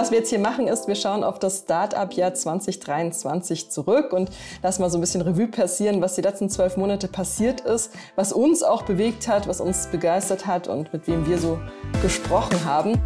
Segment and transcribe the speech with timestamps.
[0.00, 4.30] Was wir jetzt hier machen, ist, wir schauen auf das Start-up-Jahr 2023 zurück und
[4.62, 8.32] lassen mal so ein bisschen Revue passieren, was die letzten zwölf Monate passiert ist, was
[8.32, 11.60] uns auch bewegt hat, was uns begeistert hat und mit wem wir so
[12.00, 12.98] gesprochen haben.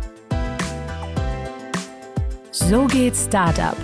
[2.53, 3.77] So geht Startup.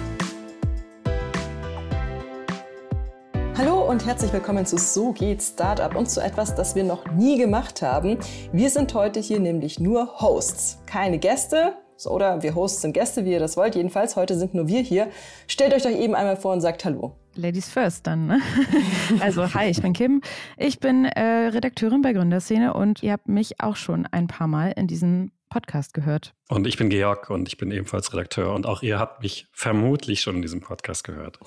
[3.59, 7.39] Hallo und herzlich willkommen zu So geht Startup und zu etwas, das wir noch nie
[7.39, 8.19] gemacht haben.
[8.53, 11.75] Wir sind heute hier nämlich nur Hosts, keine Gäste.
[12.07, 13.75] Oder wir Hosts sind Gäste, wie ihr das wollt.
[13.75, 15.09] Jedenfalls, heute sind nur wir hier.
[15.47, 17.17] Stellt euch doch eben einmal vor und sagt Hallo.
[17.35, 18.27] Ladies first dann.
[18.27, 18.41] Ne?
[19.21, 20.21] Also, hi, ich bin Kim.
[20.57, 24.73] Ich bin äh, Redakteurin bei Gründerszene und ihr habt mich auch schon ein paar Mal
[24.77, 26.33] in diesen Podcast gehört.
[26.49, 30.21] Und ich bin Georg und ich bin ebenfalls Redakteur und auch ihr habt mich vermutlich
[30.23, 31.39] schon in diesem Podcast gehört.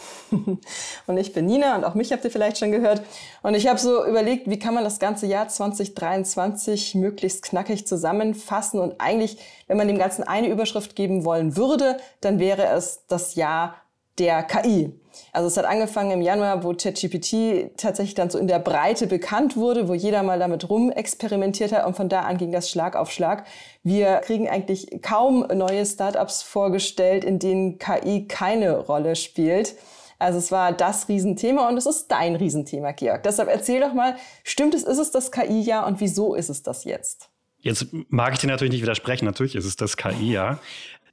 [1.08, 3.02] und ich bin Nina und auch mich habt ihr vielleicht schon gehört.
[3.42, 8.80] Und ich habe so überlegt, wie kann man das ganze Jahr 2023 möglichst knackig zusammenfassen
[8.80, 9.38] und eigentlich,
[9.68, 13.83] wenn man dem Ganzen eine Überschrift geben wollen würde, dann wäre es das Jahr
[14.20, 14.92] der KI.
[15.32, 19.56] Also es hat angefangen im Januar, wo ChatGPT tatsächlich dann so in der Breite bekannt
[19.56, 23.12] wurde, wo jeder mal damit rumexperimentiert hat und von da an ging das Schlag auf
[23.12, 23.46] Schlag.
[23.84, 29.76] Wir kriegen eigentlich kaum neue Startups vorgestellt, in denen KI keine Rolle spielt.
[30.20, 33.24] Also es war das Riesenthema und es ist dein Riesenthema, Georg.
[33.24, 36.86] Deshalb erzähl doch mal, stimmt es, ist es das KI-Jahr und wieso ist es das
[36.86, 37.30] jetzt?
[37.64, 39.26] Jetzt mag ich dir natürlich nicht widersprechen.
[39.26, 40.60] Natürlich ist es das KI-Jahr.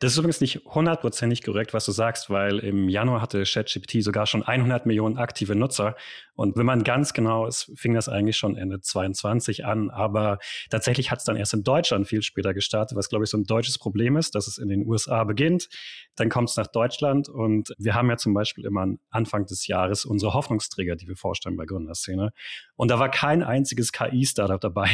[0.00, 4.26] Das ist übrigens nicht hundertprozentig korrekt, was du sagst, weil im Januar hatte ChatGPT sogar
[4.26, 5.94] schon 100 Millionen aktive Nutzer.
[6.34, 9.90] Und wenn man ganz genau ist, fing das eigentlich schon Ende 22 an.
[9.90, 10.38] Aber
[10.70, 13.44] tatsächlich hat es dann erst in Deutschland viel später gestartet, was, glaube ich, so ein
[13.44, 15.68] deutsches Problem ist, dass es in den USA beginnt.
[16.16, 17.28] Dann kommt es nach Deutschland.
[17.28, 21.58] Und wir haben ja zum Beispiel immer Anfang des Jahres unsere Hoffnungsträger, die wir vorstellen
[21.58, 22.32] bei Gründerszene.
[22.74, 24.88] Und da war kein einziges KI-Startup dabei.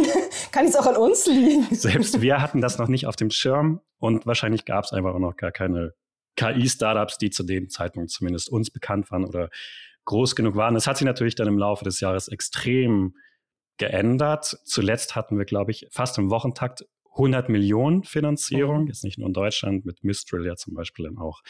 [0.50, 1.66] Kann es auch an uns liegen?
[1.74, 3.82] Selbst wir hatten das noch nicht auf dem Schirm.
[3.98, 5.92] Und wahrscheinlich gab es einfach auch noch gar keine
[6.36, 9.48] KI-Startups, die zu dem Zeitpunkt zumindest uns bekannt waren oder
[10.04, 10.74] groß genug waren.
[10.74, 13.14] Das hat sich natürlich dann im Laufe des Jahres extrem
[13.78, 14.58] geändert.
[14.64, 18.88] Zuletzt hatten wir, glaube ich, fast im Wochentakt 100 Millionen Finanzierung, mhm.
[18.88, 21.42] jetzt nicht nur in Deutschland, mit Mistral ja zum Beispiel dann auch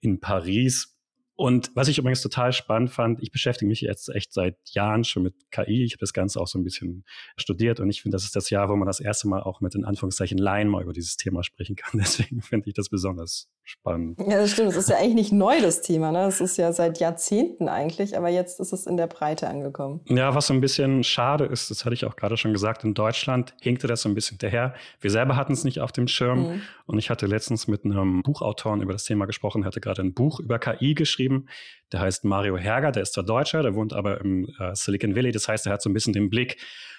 [0.00, 0.96] in Paris.
[1.40, 5.22] Und was ich übrigens total spannend fand, ich beschäftige mich jetzt echt seit Jahren schon
[5.22, 5.84] mit KI.
[5.84, 7.02] Ich habe das Ganze auch so ein bisschen
[7.38, 9.74] studiert und ich finde, das ist das Jahr, wo man das erste Mal auch mit
[9.74, 11.92] in Anführungszeichen Laien mal über dieses Thema sprechen kann.
[11.98, 14.18] Deswegen finde ich das besonders spannend.
[14.18, 14.70] Ja, das stimmt.
[14.70, 16.12] Es ist ja eigentlich nicht neu, das Thema.
[16.12, 16.18] Ne?
[16.18, 20.00] Das ist ja seit Jahrzehnten eigentlich, aber jetzt ist es in der Breite angekommen.
[20.06, 22.94] Ja, was so ein bisschen schade ist, das hatte ich auch gerade schon gesagt, in
[22.94, 24.74] Deutschland hinkte das so ein bisschen hinterher.
[25.00, 26.48] Wir selber hatten es nicht auf dem Schirm.
[26.48, 26.62] Mhm.
[26.86, 30.40] Und ich hatte letztens mit einem Buchautoren über das Thema gesprochen, hatte gerade ein Buch
[30.40, 31.46] über KI geschrieben.
[31.92, 35.30] Der heißt Mario Herger, der ist zwar Deutscher, der wohnt aber im äh, Silicon Valley.
[35.32, 36.56] Das heißt, er hat so ein bisschen den Blick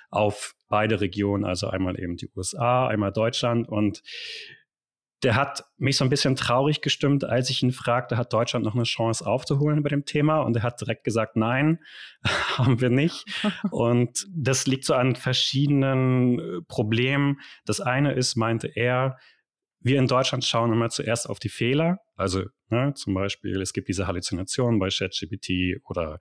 [0.10, 3.68] auf beide Regionen, also einmal eben die USA, einmal Deutschland.
[3.68, 4.02] Und
[5.24, 8.74] der hat mich so ein bisschen traurig gestimmt, als ich ihn fragte, hat Deutschland noch
[8.74, 10.40] eine Chance aufzuholen bei dem Thema?
[10.42, 11.80] Und er hat direkt gesagt, nein,
[12.58, 13.26] haben wir nicht.
[13.70, 17.40] Und das liegt so an verschiedenen äh, Problemen.
[17.66, 19.18] Das eine ist, meinte er,
[19.80, 22.00] wir in Deutschland schauen immer zuerst auf die Fehler.
[22.16, 26.20] Also ne, zum Beispiel, es gibt diese Halluzinationen bei ChatGPT oder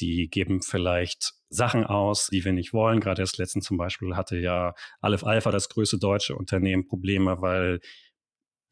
[0.00, 3.00] die geben vielleicht Sachen aus, die wir nicht wollen.
[3.00, 7.80] Gerade erst letztens zum Beispiel hatte ja Aleph Alpha, das größte deutsche Unternehmen, Probleme, weil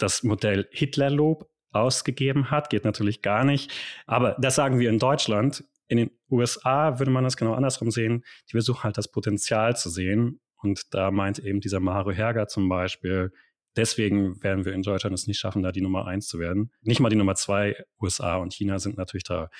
[0.02, 2.70] das Modell Hitlerlob ausgegeben hat.
[2.70, 3.70] Geht natürlich gar nicht.
[4.06, 5.64] Aber das sagen wir in Deutschland.
[5.88, 8.24] In den USA würde man das genau andersrum sehen.
[8.48, 10.40] Die versuchen halt das Potenzial zu sehen.
[10.62, 13.32] Und da meint eben dieser Mario Herger zum Beispiel,
[13.76, 16.70] deswegen werden wir in Deutschland es nicht schaffen, da die Nummer eins zu werden.
[16.82, 17.76] Nicht mal die Nummer zwei.
[18.00, 19.50] USA und China sind natürlich da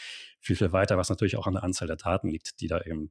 [0.40, 3.10] viel, viel weiter, was natürlich auch an der Anzahl der Daten liegt, die da eben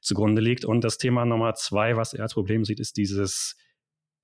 [0.00, 0.64] zugrunde liegt.
[0.64, 3.56] Und das Thema Nummer zwei, was er als Problem sieht, ist dieses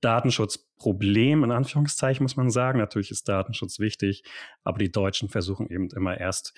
[0.01, 2.79] Datenschutzproblem, in Anführungszeichen muss man sagen.
[2.79, 4.23] Natürlich ist Datenschutz wichtig,
[4.65, 6.55] aber die Deutschen versuchen eben immer erst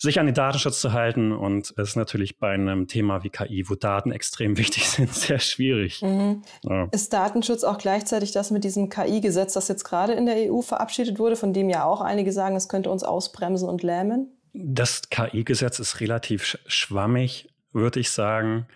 [0.00, 1.32] sich an den Datenschutz zu halten.
[1.32, 5.40] Und es ist natürlich bei einem Thema wie KI, wo Daten extrem wichtig sind, sehr
[5.40, 6.00] schwierig.
[6.02, 6.42] Mhm.
[6.62, 6.88] Ja.
[6.92, 11.18] Ist Datenschutz auch gleichzeitig das mit diesem KI-Gesetz, das jetzt gerade in der EU verabschiedet
[11.18, 14.32] wurde, von dem ja auch einige sagen, es könnte uns ausbremsen und lähmen?
[14.54, 18.66] Das KI-Gesetz ist relativ schwammig, würde ich sagen.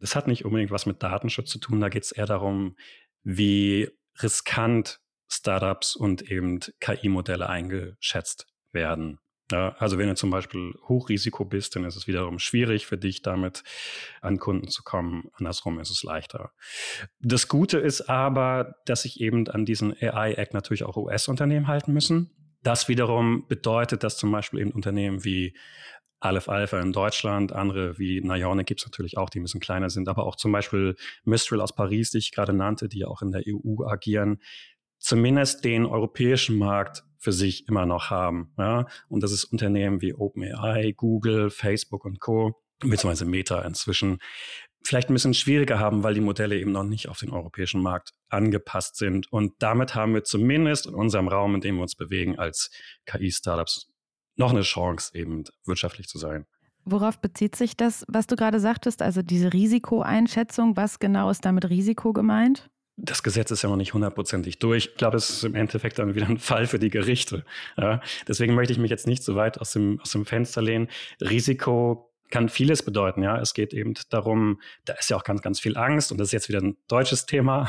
[0.00, 1.80] Das hat nicht unbedingt was mit Datenschutz zu tun.
[1.80, 2.76] Da geht es eher darum,
[3.26, 3.90] wie
[4.22, 9.18] riskant Startups und eben KI-Modelle eingeschätzt werden.
[9.50, 13.22] Ja, also wenn du zum Beispiel Hochrisiko bist, dann ist es wiederum schwierig für dich,
[13.22, 13.64] damit
[14.20, 15.28] an Kunden zu kommen.
[15.34, 16.52] Andersrum ist es leichter.
[17.20, 22.30] Das Gute ist aber, dass sich eben an diesen AI-Act natürlich auch US-Unternehmen halten müssen.
[22.62, 25.56] Das wiederum bedeutet, dass zum Beispiel eben Unternehmen wie
[26.26, 29.90] Aleph Alpha in Deutschland, andere wie Nionic gibt es natürlich auch, die ein bisschen kleiner
[29.90, 33.32] sind, aber auch zum Beispiel Mistral aus Paris, die ich gerade nannte, die auch in
[33.32, 34.40] der EU agieren,
[34.98, 38.52] zumindest den europäischen Markt für sich immer noch haben.
[38.58, 38.86] Ja?
[39.08, 44.18] Und das ist Unternehmen wie OpenAI, Google, Facebook und Co., beziehungsweise Meta inzwischen,
[44.84, 48.12] vielleicht ein bisschen schwieriger haben, weil die Modelle eben noch nicht auf den europäischen Markt
[48.28, 49.30] angepasst sind.
[49.32, 52.70] Und damit haben wir zumindest in unserem Raum, in dem wir uns bewegen, als
[53.06, 53.88] KI-Startups
[54.36, 56.46] noch eine Chance, eben wirtschaftlich zu sein.
[56.84, 60.76] Worauf bezieht sich das, was du gerade sagtest, also diese Risikoeinschätzung?
[60.76, 62.70] Was genau ist damit Risiko gemeint?
[62.96, 64.86] das Gesetz ist ja noch nicht hundertprozentig durch.
[64.86, 67.44] Ich glaube, es ist im Endeffekt dann wieder ein Fall für die Gerichte.
[67.76, 70.88] Ja, deswegen möchte ich mich jetzt nicht so weit aus dem, aus dem Fenster lehnen.
[71.20, 73.22] Risiko kann vieles bedeuten.
[73.22, 76.28] Ja, es geht eben darum, da ist ja auch ganz, ganz viel Angst und das
[76.28, 77.68] ist jetzt wieder ein deutsches Thema.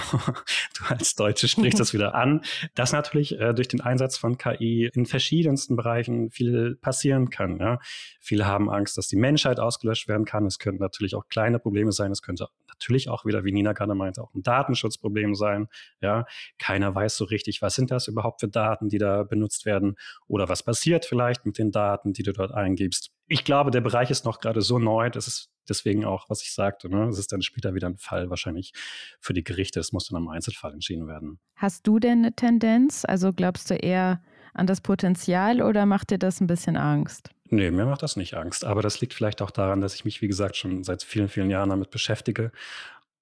[0.79, 2.41] Du als Deutsche sprichst das wieder an,
[2.75, 7.59] dass natürlich äh, durch den Einsatz von KI in verschiedensten Bereichen viel passieren kann.
[7.59, 7.79] Ja.
[8.19, 10.45] Viele haben Angst, dass die Menschheit ausgelöscht werden kann.
[10.45, 12.11] Es könnten natürlich auch kleine Probleme sein.
[12.11, 15.67] Es könnte natürlich auch wieder, wie Nina gerade meinte, auch ein Datenschutzproblem sein.
[16.01, 16.25] Ja,
[16.59, 19.95] keiner weiß so richtig, was sind das überhaupt für Daten, die da benutzt werden
[20.27, 24.09] oder was passiert vielleicht mit den Daten, die du dort eingibst ich glaube, der Bereich
[24.09, 27.07] ist noch gerade so neu, das ist deswegen auch, was ich sagte, ne?
[27.07, 28.73] es ist dann später wieder ein Fall wahrscheinlich
[29.19, 29.79] für die Gerichte.
[29.79, 31.39] Es muss dann im Einzelfall entschieden werden.
[31.55, 33.03] Hast du denn eine Tendenz?
[33.05, 34.21] Also glaubst du eher
[34.53, 37.29] an das Potenzial oder macht dir das ein bisschen Angst?
[37.49, 38.65] Nee, mir macht das nicht Angst.
[38.65, 41.49] Aber das liegt vielleicht auch daran, dass ich mich, wie gesagt, schon seit vielen, vielen
[41.49, 42.51] Jahren damit beschäftige.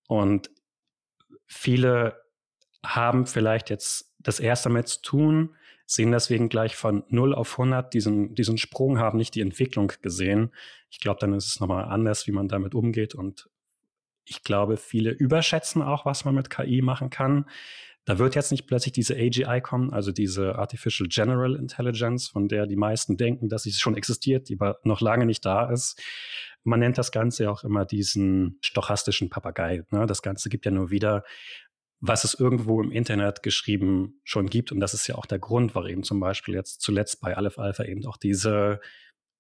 [0.08, 0.50] Und
[1.46, 2.22] viele
[2.84, 7.94] haben vielleicht jetzt das erste damit zu tun, sehen deswegen gleich von 0 auf 100
[7.94, 10.52] diesen, diesen Sprung, haben nicht die Entwicklung gesehen.
[10.90, 13.16] Ich glaube, dann ist es nochmal anders, wie man damit umgeht.
[13.16, 13.50] Und
[14.26, 17.46] ich glaube, viele überschätzen auch, was man mit KI machen kann.
[18.06, 22.68] Da wird jetzt nicht plötzlich diese AGI kommen, also diese Artificial General Intelligence, von der
[22.68, 26.00] die meisten denken, dass sie schon existiert, die aber noch lange nicht da ist.
[26.64, 29.84] Man nennt das Ganze auch immer diesen stochastischen Papagei.
[29.90, 30.06] Ne?
[30.06, 31.24] Das Ganze gibt ja nur wieder,
[32.00, 34.72] was es irgendwo im Internet geschrieben schon gibt.
[34.72, 37.58] Und das ist ja auch der Grund, warum eben zum Beispiel jetzt zuletzt bei Aleph
[37.58, 38.80] Alpha eben auch diese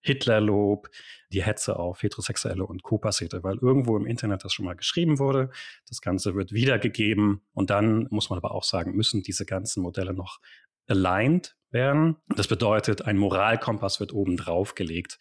[0.06, 0.90] Hitlerlob,
[1.32, 3.00] die Hetze auf Heterosexuelle und Co.
[3.00, 5.50] passierte, weil irgendwo im Internet das schon mal geschrieben wurde.
[5.90, 10.14] Das Ganze wird wiedergegeben und dann muss man aber auch sagen, müssen diese ganzen Modelle
[10.14, 10.40] noch
[10.88, 12.16] aligned werden.
[12.36, 15.20] Das bedeutet, ein Moralkompass wird oben drauf gelegt.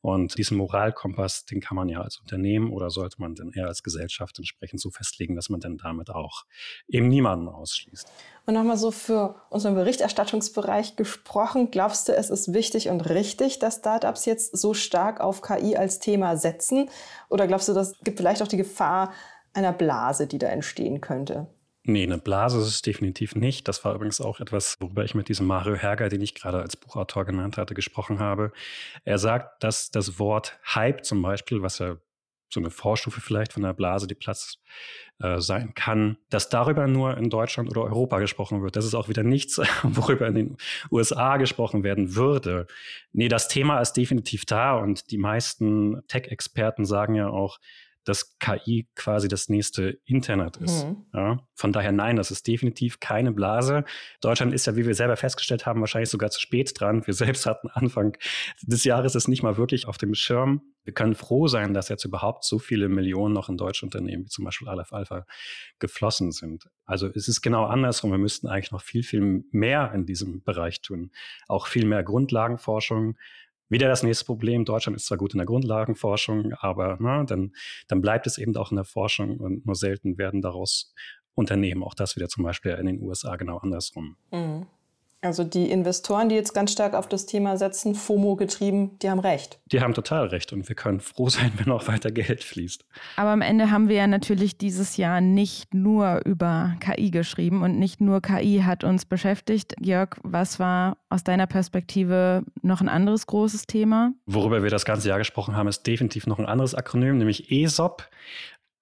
[0.00, 3.82] Und diesen Moralkompass, den kann man ja als Unternehmen oder sollte man dann eher als
[3.82, 6.44] Gesellschaft entsprechend so festlegen, dass man dann damit auch
[6.86, 8.08] eben niemanden ausschließt.
[8.46, 13.76] Und nochmal so für unseren Berichterstattungsbereich gesprochen, glaubst du, es ist wichtig und richtig, dass
[13.76, 16.88] Startups jetzt so stark auf KI als Thema setzen?
[17.28, 19.12] Oder glaubst du, das gibt vielleicht auch die Gefahr
[19.52, 21.48] einer Blase, die da entstehen könnte?
[21.88, 23.68] Nee, eine Blase ist es definitiv nicht.
[23.68, 26.76] Das war übrigens auch etwas, worüber ich mit diesem Mario Herger, den ich gerade als
[26.76, 28.50] Buchautor genannt hatte, gesprochen habe.
[29.04, 31.96] Er sagt, dass das Wort Hype zum Beispiel, was ja
[32.48, 34.58] so eine Vorstufe vielleicht von einer Blase, die Platz
[35.20, 38.74] äh, sein kann, dass darüber nur in Deutschland oder Europa gesprochen wird.
[38.74, 40.56] Das ist auch wieder nichts, worüber in den
[40.90, 42.66] USA gesprochen werden würde.
[43.12, 47.60] Nee, das Thema ist definitiv da und die meisten Tech-Experten sagen ja auch,
[48.06, 50.86] dass KI quasi das nächste Internet ist.
[50.86, 51.06] Mhm.
[51.12, 53.84] Ja, von daher nein, das ist definitiv keine Blase.
[54.20, 57.06] Deutschland ist ja, wie wir selber festgestellt haben, wahrscheinlich sogar zu spät dran.
[57.06, 58.16] Wir selbst hatten Anfang
[58.62, 60.62] des Jahres es nicht mal wirklich auf dem Schirm.
[60.84, 64.28] Wir können froh sein, dass jetzt überhaupt so viele Millionen noch in deutsche Unternehmen, wie
[64.28, 65.26] zum Beispiel Aleph Alpha,
[65.80, 66.68] geflossen sind.
[66.84, 68.12] Also es ist genau andersrum.
[68.12, 71.10] Wir müssten eigentlich noch viel, viel mehr in diesem Bereich tun.
[71.48, 73.16] Auch viel mehr Grundlagenforschung,
[73.68, 74.64] wieder das nächste Problem.
[74.64, 77.52] Deutschland ist zwar gut in der Grundlagenforschung, aber na, ne, dann,
[77.88, 80.94] dann bleibt es eben auch in der Forschung und nur selten werden daraus
[81.34, 81.82] Unternehmen.
[81.82, 84.16] Auch das wieder zum Beispiel in den USA genau andersrum.
[84.32, 84.66] Mhm.
[85.26, 89.18] Also die Investoren, die jetzt ganz stark auf das Thema setzen, FOMO getrieben, die haben
[89.18, 89.58] recht.
[89.66, 92.84] Die haben total recht und wir können froh sein, wenn auch weiter Geld fließt.
[93.16, 97.76] Aber am Ende haben wir ja natürlich dieses Jahr nicht nur über KI geschrieben und
[97.78, 99.74] nicht nur KI hat uns beschäftigt.
[99.80, 104.12] Jörg, was war aus deiner Perspektive noch ein anderes großes Thema?
[104.26, 108.08] Worüber wir das ganze Jahr gesprochen haben, ist definitiv noch ein anderes Akronym, nämlich ESOP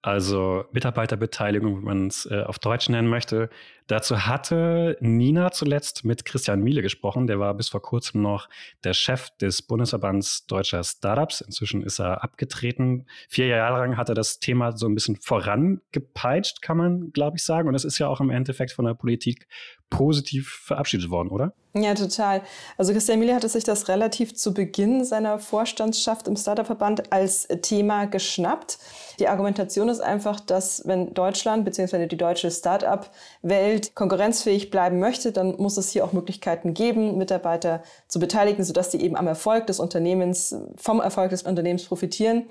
[0.05, 3.49] also Mitarbeiterbeteiligung, wenn man es äh, auf Deutsch nennen möchte.
[3.87, 7.27] Dazu hatte Nina zuletzt mit Christian Miele gesprochen.
[7.27, 8.49] Der war bis vor kurzem noch
[8.83, 11.41] der Chef des Bundesverbands deutscher Startups.
[11.41, 13.05] Inzwischen ist er abgetreten.
[13.29, 17.43] Vier Jahre lang hat er das Thema so ein bisschen vorangepeitscht, kann man, glaube ich,
[17.43, 17.67] sagen.
[17.67, 19.47] Und es ist ja auch im Endeffekt von der Politik
[19.89, 21.53] positiv verabschiedet worden, oder?
[21.77, 22.41] Ja, total.
[22.77, 28.05] Also Christian Miele hatte sich das relativ zu Beginn seiner Vorstandschaft im Startup-Verband als Thema
[28.05, 28.77] geschnappt.
[29.19, 32.07] Die Argumentation ist einfach, dass wenn Deutschland bzw.
[32.07, 37.83] die deutsche Startup-Welt Welt konkurrenzfähig bleiben möchte, dann muss es hier auch Möglichkeiten geben, Mitarbeiter
[38.07, 42.45] zu beteiligen, sodass sie eben am Erfolg des Unternehmens, vom Erfolg des Unternehmens profitieren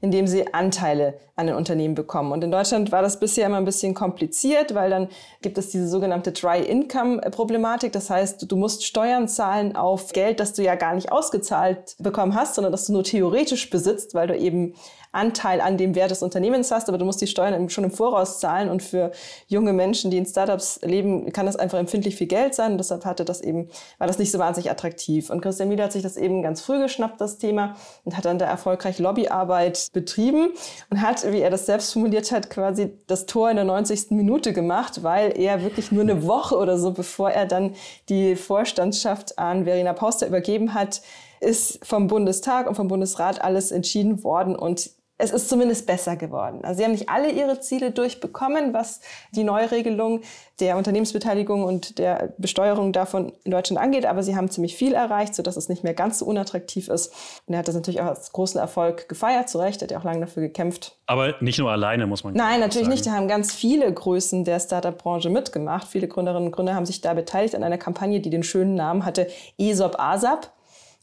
[0.00, 2.32] indem sie Anteile an den Unternehmen bekommen.
[2.32, 5.08] Und in Deutschland war das bisher immer ein bisschen kompliziert, weil dann
[5.42, 7.92] gibt es diese sogenannte Dry Income Problematik.
[7.92, 12.34] Das heißt, du musst Steuern zahlen auf Geld, das du ja gar nicht ausgezahlt bekommen
[12.34, 14.74] hast, sondern das du nur theoretisch besitzt, weil du eben
[15.12, 18.38] Anteil an dem Wert des Unternehmens hast, aber du musst die Steuern schon im Voraus
[18.38, 19.10] zahlen und für
[19.48, 23.04] junge Menschen, die in Startups leben, kann das einfach empfindlich viel Geld sein und deshalb
[23.04, 25.30] hatte das eben, war das nicht so wahnsinnig attraktiv.
[25.30, 27.74] Und Christian Miele hat sich das eben ganz früh geschnappt, das Thema,
[28.04, 30.50] und hat dann da erfolgreich Lobbyarbeit betrieben
[30.90, 34.10] und hat, wie er das selbst formuliert hat, quasi das Tor in der 90.
[34.10, 37.74] Minute gemacht, weil er wirklich nur eine Woche oder so, bevor er dann
[38.08, 41.02] die Vorstandschaft an Verena Pauster übergeben hat,
[41.40, 44.90] ist vom Bundestag und vom Bundesrat alles entschieden worden und
[45.20, 46.60] es ist zumindest besser geworden.
[46.62, 49.00] Also sie haben nicht alle ihre Ziele durchbekommen, was
[49.32, 50.22] die Neuregelung
[50.60, 55.34] der Unternehmensbeteiligung und der Besteuerung davon in Deutschland angeht, aber sie haben ziemlich viel erreicht,
[55.34, 57.12] sodass es nicht mehr ganz so unattraktiv ist.
[57.46, 60.04] Und er hat das natürlich auch als großen Erfolg gefeiert, zu Recht, hat ja auch
[60.04, 60.96] lange dafür gekämpft.
[61.06, 62.90] Aber nicht nur alleine, muss man Nein, natürlich sagen.
[62.90, 63.06] nicht.
[63.06, 65.88] Da haben ganz viele Größen der Startup-Branche mitgemacht.
[65.88, 69.04] Viele Gründerinnen und Gründer haben sich da beteiligt an einer Kampagne, die den schönen Namen
[69.04, 70.52] hatte ESOP ASAP.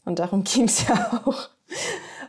[0.04, 1.48] Und darum ging es ja auch.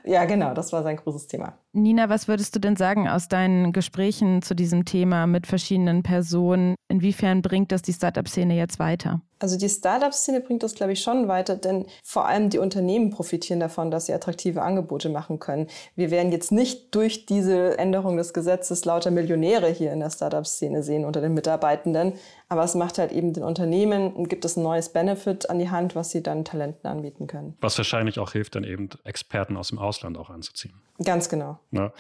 [0.04, 1.58] Ja, genau, das war sein großes Thema.
[1.72, 6.76] Nina, was würdest du denn sagen aus deinen Gesprächen zu diesem Thema mit verschiedenen Personen?
[6.88, 9.22] Inwiefern bringt das die Startup-Szene jetzt weiter?
[9.38, 13.60] Also die Startup-Szene bringt das, glaube ich, schon weiter, denn vor allem die Unternehmen profitieren
[13.60, 15.68] davon, dass sie attraktive Angebote machen können.
[15.96, 20.84] Wir werden jetzt nicht durch diese Änderung des Gesetzes lauter Millionäre hier in der Startup-Szene
[20.84, 22.14] sehen unter den Mitarbeitenden,
[22.50, 25.70] aber es macht halt eben den Unternehmen und gibt es ein neues Benefit an die
[25.70, 27.56] Hand, was sie dann Talenten anbieten können.
[27.62, 30.74] Was wahrscheinlich auch hilft, dann eben Experten aus dem Ausland auch anzuziehen.
[31.04, 31.60] Ganz genau.
[31.72, 31.94] Ja.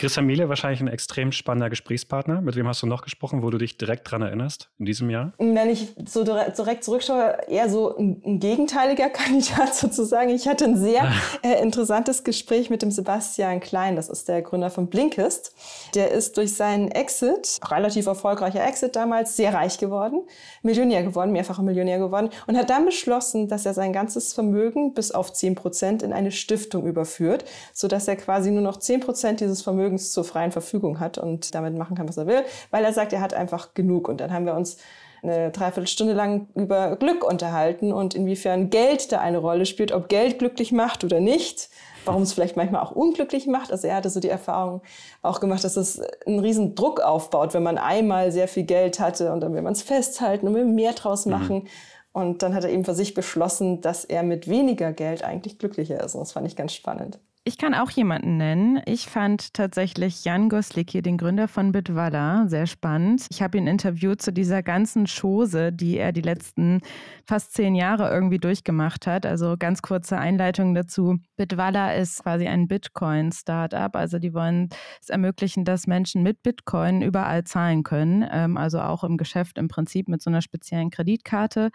[0.00, 2.40] Christian Miele, wahrscheinlich ein extrem spannender Gesprächspartner.
[2.40, 5.34] Mit wem hast du noch gesprochen, wo du dich direkt dran erinnerst in diesem Jahr?
[5.36, 10.30] Wenn ich so direkt zurückschaue, eher so ein, ein gegenteiliger Kandidat sozusagen.
[10.30, 13.94] Ich hatte ein sehr äh, interessantes Gespräch mit dem Sebastian Klein.
[13.94, 15.54] Das ist der Gründer von Blinkist.
[15.94, 20.22] Der ist durch seinen Exit, relativ erfolgreicher Exit damals, sehr reich geworden,
[20.62, 25.12] Millionär geworden, mehrfacher Millionär geworden und hat dann beschlossen, dass er sein ganzes Vermögen bis
[25.12, 27.44] auf 10 Prozent in eine Stiftung überführt,
[27.74, 31.54] sodass er quasi nur noch 10 Prozent dieses Vermögens Vermögens zur freien Verfügung hat und
[31.54, 34.08] damit machen kann, was er will, weil er sagt, er hat einfach genug.
[34.08, 34.78] Und dann haben wir uns
[35.22, 40.38] eine Dreiviertelstunde lang über Glück unterhalten und inwiefern Geld da eine Rolle spielt, ob Geld
[40.38, 41.68] glücklich macht oder nicht,
[42.06, 43.70] warum es vielleicht manchmal auch unglücklich macht.
[43.70, 44.80] Also er hatte so die Erfahrung
[45.20, 49.32] auch gemacht, dass es einen riesen Druck aufbaut, wenn man einmal sehr viel Geld hatte
[49.32, 51.32] und dann will man es festhalten und will mehr draus mhm.
[51.32, 51.56] machen.
[51.56, 51.68] Mhm.
[52.12, 56.02] Und dann hat er eben für sich beschlossen, dass er mit weniger Geld eigentlich glücklicher
[56.02, 56.14] ist.
[56.14, 57.20] Und das fand ich ganz spannend.
[57.50, 58.80] Ich kann auch jemanden nennen.
[58.86, 63.26] Ich fand tatsächlich Jan Goslicki, den Gründer von Bitwala, sehr spannend.
[63.28, 66.80] Ich habe ihn interviewt zu dieser ganzen Chose, die er die letzten
[67.26, 69.26] fast zehn Jahre irgendwie durchgemacht hat.
[69.26, 71.16] Also ganz kurze Einleitung dazu.
[71.36, 73.96] Bitwala ist quasi ein Bitcoin-Startup.
[73.96, 74.68] Also die wollen
[75.02, 78.24] es ermöglichen, dass Menschen mit Bitcoin überall zahlen können.
[78.30, 81.70] Ähm, also auch im Geschäft im Prinzip mit so einer speziellen Kreditkarte.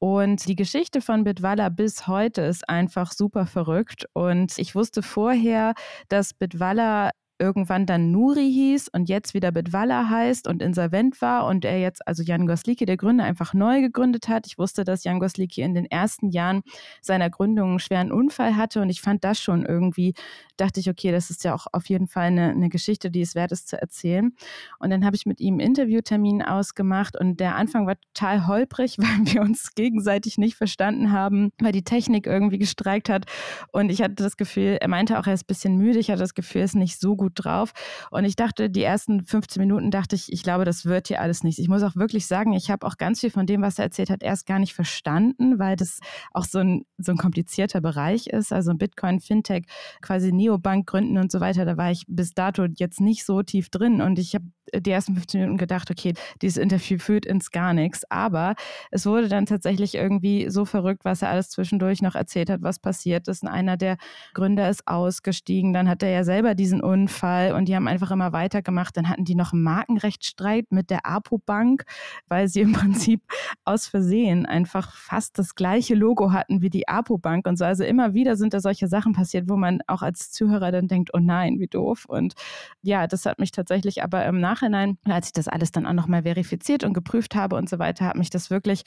[0.00, 4.06] Und die Geschichte von Bitwala bis heute ist einfach super verrückt.
[4.14, 5.74] Und ich wusste vorher,
[6.08, 11.64] dass Bitwala irgendwann dann Nuri hieß und jetzt wieder Bitwalla heißt und insolvent war und
[11.64, 14.46] er jetzt, also Jan Gosliki, der Gründer, einfach neu gegründet hat.
[14.46, 16.62] Ich wusste, dass Jan Gosliki in den ersten Jahren
[17.00, 20.14] seiner Gründung einen schweren Unfall hatte und ich fand das schon irgendwie,
[20.58, 23.34] dachte ich, okay, das ist ja auch auf jeden Fall eine, eine Geschichte, die es
[23.34, 24.32] wert ist zu erzählen.
[24.78, 28.98] Und dann habe ich mit ihm einen Interviewtermin ausgemacht und der Anfang war total holprig,
[28.98, 33.24] weil wir uns gegenseitig nicht verstanden haben, weil die Technik irgendwie gestreikt hat
[33.72, 36.20] und ich hatte das Gefühl, er meinte auch, er ist ein bisschen müde, ich hatte
[36.20, 37.72] das Gefühl, er ist nicht so gut gut drauf.
[38.10, 41.42] Und ich dachte, die ersten 15 Minuten dachte ich, ich glaube, das wird hier alles
[41.44, 41.58] nichts.
[41.58, 44.10] Ich muss auch wirklich sagen, ich habe auch ganz viel von dem, was er erzählt
[44.10, 46.00] hat, erst gar nicht verstanden, weil das
[46.32, 48.52] auch so ein, so ein komplizierter Bereich ist.
[48.52, 49.64] Also Bitcoin, Fintech,
[50.00, 51.64] quasi Neobank gründen und so weiter.
[51.64, 54.00] Da war ich bis dato jetzt nicht so tief drin.
[54.00, 54.44] Und ich habe
[54.74, 58.08] die ersten 15 Minuten gedacht, okay, dieses Interview führt ins gar nichts.
[58.10, 58.54] Aber
[58.90, 62.78] es wurde dann tatsächlich irgendwie so verrückt, was er alles zwischendurch noch erzählt hat, was
[62.78, 63.42] passiert ist.
[63.42, 63.96] Und einer der
[64.34, 65.72] Gründer ist ausgestiegen.
[65.72, 68.96] Dann hat er ja selber diesen Unfall und die haben einfach immer weitergemacht.
[68.96, 71.84] Dann hatten die noch einen Markenrechtsstreit mit der Apo-Bank,
[72.28, 73.22] weil sie im Prinzip
[73.64, 77.64] aus Versehen einfach fast das gleiche Logo hatten wie die Apo-Bank und so.
[77.64, 81.10] Also immer wieder sind da solche Sachen passiert, wo man auch als Zuhörer dann denkt,
[81.12, 82.04] oh nein, wie doof.
[82.06, 82.34] Und
[82.82, 85.92] ja, das hat mich tatsächlich aber im Nachhinein Nachhinein, als ich das alles dann auch
[85.92, 88.82] nochmal verifiziert und geprüft habe und so weiter, hat mich das wirklich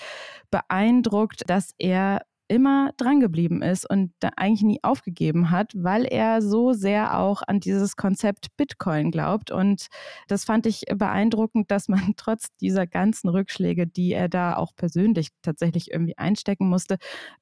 [0.52, 6.74] beeindruckt, dass er immer drangeblieben ist und da eigentlich nie aufgegeben hat, weil er so
[6.74, 9.52] sehr auch an dieses Konzept Bitcoin glaubt.
[9.52, 9.88] Und
[10.28, 15.30] das fand ich beeindruckend, dass man trotz dieser ganzen Rückschläge, die er da auch persönlich
[15.42, 16.98] tatsächlich irgendwie einstecken musste,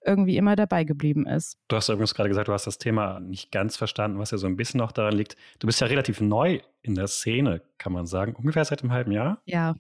[0.06, 1.58] irgendwie immer dabei geblieben ist.
[1.68, 4.48] Du hast übrigens gerade gesagt, du hast das Thema nicht ganz verstanden, was ja so
[4.48, 5.36] ein bisschen noch daran liegt.
[5.60, 8.36] Du bist ja relativ neu in der Szene, kann man sagen.
[8.36, 9.42] Ungefähr seit einem halben Jahr?
[9.46, 9.76] Ja,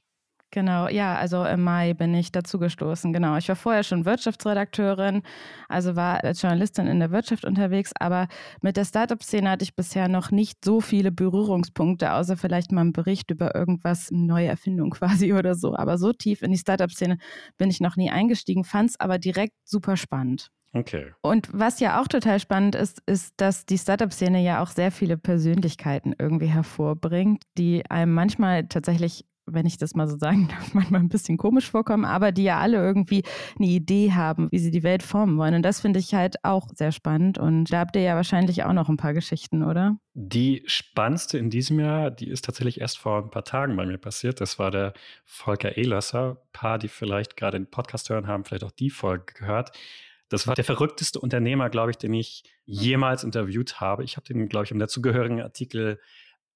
[0.53, 3.13] Genau, ja, also im Mai bin ich dazu gestoßen.
[3.13, 5.23] Genau, ich war vorher schon Wirtschaftsredakteurin,
[5.69, 8.27] also war als Journalistin in der Wirtschaft unterwegs, aber
[8.61, 12.91] mit der Startup-Szene hatte ich bisher noch nicht so viele Berührungspunkte, außer vielleicht mal ein
[12.91, 15.73] Bericht über irgendwas, eine neue Erfindung quasi oder so.
[15.73, 17.17] Aber so tief in die Startup-Szene
[17.57, 20.49] bin ich noch nie eingestiegen, fand es aber direkt super spannend.
[20.73, 21.13] Okay.
[21.21, 25.17] Und was ja auch total spannend ist, ist, dass die Startup-Szene ja auch sehr viele
[25.17, 31.01] Persönlichkeiten irgendwie hervorbringt, die einem manchmal tatsächlich wenn ich das mal so sagen darf, manchmal
[31.01, 33.23] ein bisschen komisch vorkommen, aber die ja alle irgendwie
[33.57, 35.55] eine Idee haben, wie sie die Welt formen wollen.
[35.55, 37.37] Und das finde ich halt auch sehr spannend.
[37.37, 39.97] Und da habt ihr ja wahrscheinlich auch noch ein paar Geschichten, oder?
[40.13, 43.97] Die spannendste in diesem Jahr, die ist tatsächlich erst vor ein paar Tagen bei mir
[43.97, 44.41] passiert.
[44.41, 44.93] Das war der
[45.25, 46.31] Volker Ehlasser.
[46.31, 49.71] Ein paar, die vielleicht gerade den Podcast hören, haben vielleicht auch die Folge gehört.
[50.31, 54.05] Das war der verrückteste Unternehmer, glaube ich, den ich jemals interviewt habe.
[54.05, 55.99] Ich habe den, glaube ich, im dazugehörigen Artikel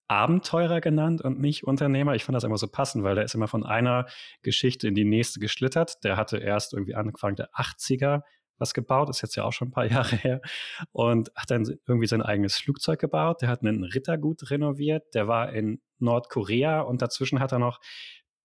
[0.08, 2.16] Abenteurer genannt und nicht Unternehmer.
[2.16, 4.06] Ich fand das immer so passend, weil der ist immer von einer
[4.44, 6.04] Geschichte in die nächste geschlittert.
[6.04, 8.22] Der hatte erst irgendwie Anfang der 80er
[8.58, 10.42] was gebaut, ist jetzt ja auch schon ein paar Jahre her,
[10.92, 13.42] und hat dann irgendwie sein eigenes Flugzeug gebaut.
[13.42, 17.80] Der hat einen Rittergut renoviert, der war in Nordkorea und dazwischen hat er noch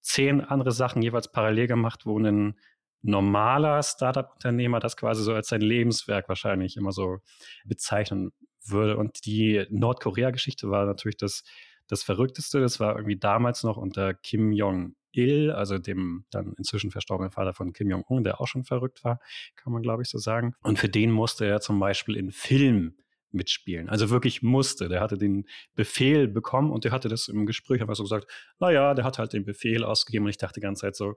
[0.01, 2.59] zehn andere Sachen jeweils parallel gemacht, wo ein
[3.03, 7.19] normaler Startup-Unternehmer das quasi so als sein Lebenswerk wahrscheinlich immer so
[7.65, 8.33] bezeichnen
[8.67, 8.97] würde.
[8.97, 11.43] Und die Nordkorea-Geschichte war natürlich das,
[11.89, 12.61] das Verrückteste.
[12.61, 17.73] Das war irgendwie damals noch unter Kim Jong-il, also dem dann inzwischen verstorbenen Vater von
[17.73, 19.21] Kim Jong-un, der auch schon verrückt war,
[19.57, 20.55] kann man glaube ich so sagen.
[20.63, 22.95] Und für den musste er zum Beispiel in Film
[23.33, 23.89] mitspielen.
[23.89, 24.89] Also wirklich musste.
[24.89, 28.95] Der hatte den Befehl bekommen und der hatte das im Gespräch einfach so gesagt, naja,
[28.95, 31.15] der hat halt den Befehl ausgegeben und ich dachte die ganze Zeit so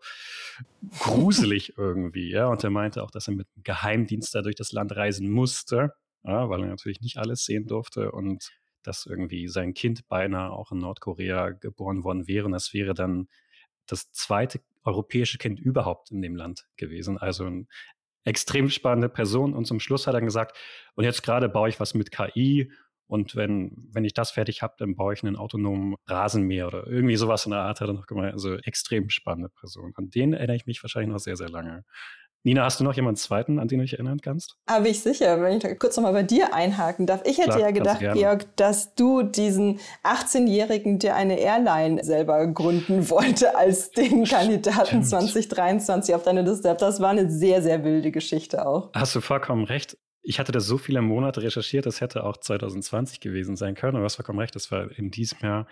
[0.99, 2.47] gruselig irgendwie, ja.
[2.47, 6.49] Und er meinte auch, dass er mit Geheimdienst da durch das Land reisen musste ja,
[6.49, 8.51] weil er natürlich nicht alles sehen durfte und
[8.83, 12.45] dass irgendwie sein Kind beinahe auch in Nordkorea geboren worden wäre.
[12.45, 13.27] Und das wäre dann
[13.87, 17.17] das zweite europäische Kind überhaupt in dem Land gewesen.
[17.17, 17.65] Also eine
[18.25, 19.53] extrem spannende Person.
[19.53, 20.57] Und zum Schluss hat er gesagt,
[20.95, 22.71] und jetzt gerade baue ich was mit KI.
[23.07, 27.15] Und wenn, wenn ich das fertig habe, dann baue ich einen autonomen Rasenmäher oder irgendwie
[27.15, 28.33] sowas in der Art hat er noch gemeint.
[28.33, 29.93] Also extrem spannende Person.
[29.95, 31.83] An den erinnere ich mich wahrscheinlich noch sehr, sehr lange.
[32.45, 34.57] Nina, hast du noch jemanden zweiten, an den du dich erinnern kannst?
[34.69, 37.21] Habe ich sicher, wenn ich kurz noch mal bei dir einhaken darf.
[37.23, 43.09] Ich hätte Klar, ja gedacht, Georg, dass du diesen 18-Jährigen, der eine Airline selber gründen
[43.09, 45.07] wollte, als den Kandidaten Stimmt.
[45.07, 46.81] 2023 auf deine Liste habt.
[46.81, 48.91] Das war eine sehr, sehr wilde Geschichte auch.
[48.93, 49.97] Hast du vollkommen recht.
[50.21, 53.95] Ich hatte das so viele Monate recherchiert, das hätte auch 2020 gewesen sein können.
[53.95, 55.67] Aber du hast vollkommen recht, das war in diesem Jahr.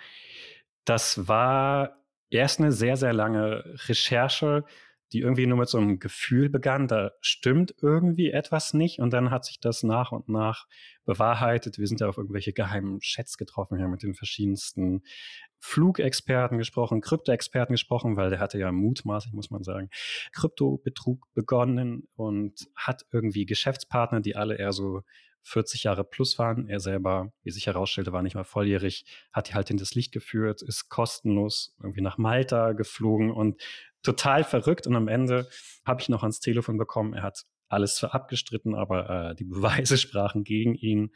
[0.86, 1.98] Das war
[2.30, 4.64] erst eine sehr, sehr lange Recherche
[5.14, 9.30] die irgendwie nur mit so einem Gefühl begann, da stimmt irgendwie etwas nicht und dann
[9.32, 10.68] hat sich das nach und nach
[11.06, 11.78] bewahrheitet.
[11.78, 15.04] Wir sind ja auf irgendwelche geheimen Chats getroffen, wir haben mit den verschiedensten
[15.60, 19.90] Flugexperten gesprochen, Kryptoexperten gesprochen, weil der hatte ja mutmaßlich, muss man sagen,
[20.34, 25.04] Kryptobetrug begonnen und hat irgendwie Geschäftspartner, die alle eher so
[25.44, 26.68] 40 Jahre plus waren.
[26.68, 30.12] Er selber, wie sich herausstellte, war nicht mal volljährig, hat die halt in das Licht
[30.12, 33.62] geführt, ist kostenlos irgendwie nach Malta geflogen und
[34.04, 34.88] total verrückt.
[34.88, 35.48] Und am Ende
[35.86, 39.98] habe ich noch ans Telefon bekommen, er hat alles für abgestritten, aber äh, die Beweise
[39.98, 41.12] sprachen gegen ihn.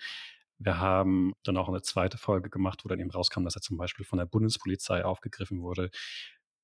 [0.58, 3.78] Wir haben dann auch eine zweite Folge gemacht, wo dann eben rauskam, dass er zum
[3.78, 5.89] Beispiel von der Bundespolizei aufgegriffen wurde.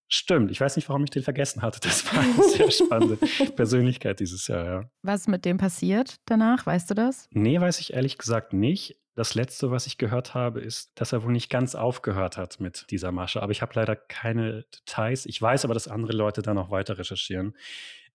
[0.07, 1.79] Stimmt, ich weiß nicht, warum ich den vergessen hatte.
[1.81, 3.15] Das war eine sehr spannende
[3.55, 4.89] Persönlichkeit dieses Jahr, ja.
[5.03, 6.65] Was ist mit dem passiert danach?
[6.65, 7.27] Weißt du das?
[7.31, 9.00] Nee, weiß ich ehrlich gesagt nicht.
[9.15, 12.85] Das letzte, was ich gehört habe, ist, dass er wohl nicht ganz aufgehört hat mit
[12.91, 13.43] dieser Masche.
[13.43, 15.25] Aber ich habe leider keine Details.
[15.25, 17.57] Ich weiß aber, dass andere Leute da noch weiter recherchieren.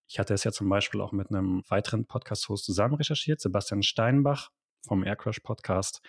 [0.09, 4.51] Ich hatte es ja zum Beispiel auch mit einem weiteren Podcast-Host zusammen recherchiert, Sebastian Steinbach
[4.87, 6.01] vom Aircrash Podcast,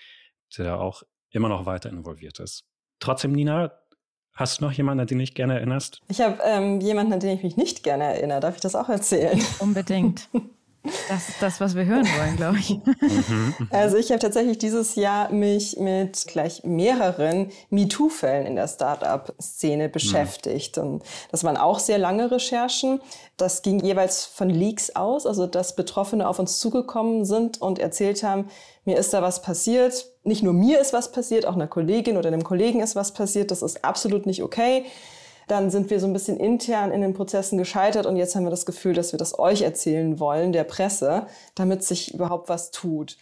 [0.58, 2.64] der auch immer noch weiter involviert ist.
[3.00, 3.74] Trotzdem, Nina,
[4.38, 6.00] Hast du noch jemanden, an den du dich gerne erinnerst?
[6.10, 8.40] Ich habe ähm, jemanden, an den ich mich nicht gerne erinnere.
[8.40, 9.42] Darf ich das auch erzählen?
[9.58, 10.30] Unbedingt.
[11.10, 12.70] Das ist das, was wir hören wollen, glaube ich.
[12.70, 13.56] Mhm.
[13.72, 19.92] Also ich habe tatsächlich dieses Jahr mich mit gleich mehreren MeToo-Fällen in der Startup-Szene mhm.
[19.92, 20.78] beschäftigt.
[20.78, 23.02] Und das waren auch sehr lange Recherchen.
[23.38, 28.24] Das ging jeweils von Leaks aus, also dass Betroffene auf uns zugekommen sind und erzählt
[28.24, 28.50] haben,
[28.86, 30.06] mir ist da was passiert.
[30.24, 33.52] Nicht nur mir ist was passiert, auch einer Kollegin oder einem Kollegen ist was passiert.
[33.52, 34.86] Das ist absolut nicht okay
[35.48, 38.52] Dann sind wir so ein bisschen intern in den Prozessen gescheitert und jetzt haben wir
[38.52, 43.18] das Gefühl, dass wir das euch erzählen wollen, der Presse, damit sich überhaupt was tut.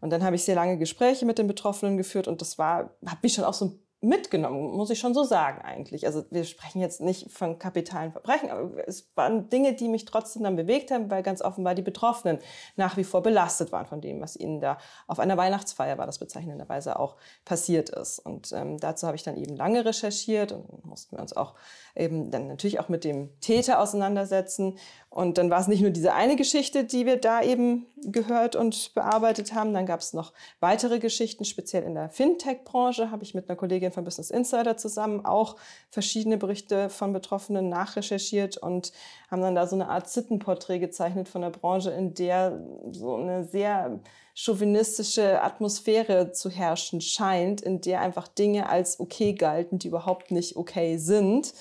[0.00, 3.22] Und dann habe ich sehr lange Gespräche mit den Betroffenen geführt und das war, hat
[3.22, 6.06] mich schon auch so ein mitgenommen, muss ich schon so sagen eigentlich.
[6.06, 10.42] Also wir sprechen jetzt nicht von kapitalen Verbrechen, aber es waren Dinge, die mich trotzdem
[10.42, 12.38] dann bewegt haben, weil ganz offenbar die Betroffenen
[12.76, 16.18] nach wie vor belastet waren von dem, was ihnen da auf einer Weihnachtsfeier war, das
[16.18, 18.18] bezeichnenderweise auch passiert ist.
[18.18, 21.54] Und ähm, dazu habe ich dann eben lange recherchiert und mussten wir uns auch
[21.94, 24.78] eben dann natürlich auch mit dem Täter auseinandersetzen.
[25.16, 28.92] Und dann war es nicht nur diese eine Geschichte, die wir da eben gehört und
[28.92, 29.72] bearbeitet haben.
[29.72, 33.92] Dann gab es noch weitere Geschichten, speziell in der Fintech-Branche habe ich mit einer Kollegin
[33.92, 35.56] von Business Insider zusammen auch
[35.88, 38.92] verschiedene Berichte von Betroffenen nachrecherchiert und
[39.30, 43.44] haben dann da so eine Art Sittenporträt gezeichnet von der Branche, in der so eine
[43.44, 44.00] sehr
[44.34, 50.56] chauvinistische Atmosphäre zu herrschen scheint, in der einfach Dinge als okay galten, die überhaupt nicht
[50.56, 51.54] okay sind.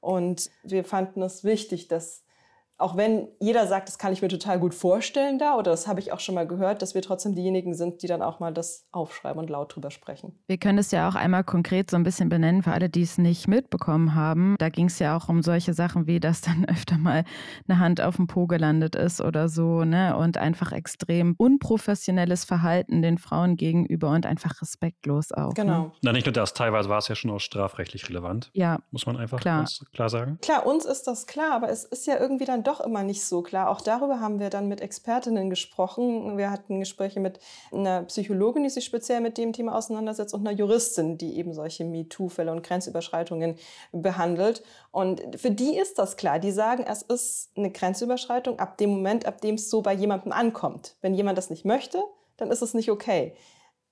[0.00, 2.25] Und wir fanden es wichtig, dass
[2.78, 6.00] auch wenn jeder sagt, das kann ich mir total gut vorstellen da, oder das habe
[6.00, 8.86] ich auch schon mal gehört, dass wir trotzdem diejenigen sind, die dann auch mal das
[8.92, 10.38] aufschreiben und laut drüber sprechen.
[10.46, 13.16] Wir können es ja auch einmal konkret so ein bisschen benennen für alle, die es
[13.16, 14.56] nicht mitbekommen haben.
[14.58, 17.24] Da ging es ja auch um solche Sachen wie, dass dann öfter mal
[17.66, 20.16] eine Hand auf dem Po gelandet ist oder so, ne?
[20.16, 25.48] Und einfach extrem unprofessionelles Verhalten den Frauen gegenüber und einfach respektlos auch.
[25.48, 25.54] Ne?
[25.54, 25.82] Genau.
[25.84, 25.92] Ne?
[26.02, 28.50] Na, nicht nur das, teilweise war es ja schon auch strafrechtlich relevant.
[28.52, 28.80] Ja.
[28.90, 29.66] Muss man einfach klar.
[29.94, 30.38] klar sagen.
[30.42, 33.42] Klar, uns ist das klar, aber es ist ja irgendwie dann doch immer nicht so
[33.42, 33.70] klar.
[33.70, 36.36] Auch darüber haben wir dann mit Expertinnen gesprochen.
[36.36, 37.38] Wir hatten Gespräche mit
[37.72, 41.84] einer Psychologin, die sich speziell mit dem Thema auseinandersetzt, und einer Juristin, die eben solche
[41.84, 43.56] MeToo-Fälle und Grenzüberschreitungen
[43.92, 44.62] behandelt.
[44.90, 46.38] Und für die ist das klar.
[46.38, 50.32] Die sagen, es ist eine Grenzüberschreitung ab dem Moment, ab dem es so bei jemandem
[50.32, 50.96] ankommt.
[51.00, 52.02] Wenn jemand das nicht möchte,
[52.36, 53.34] dann ist es nicht okay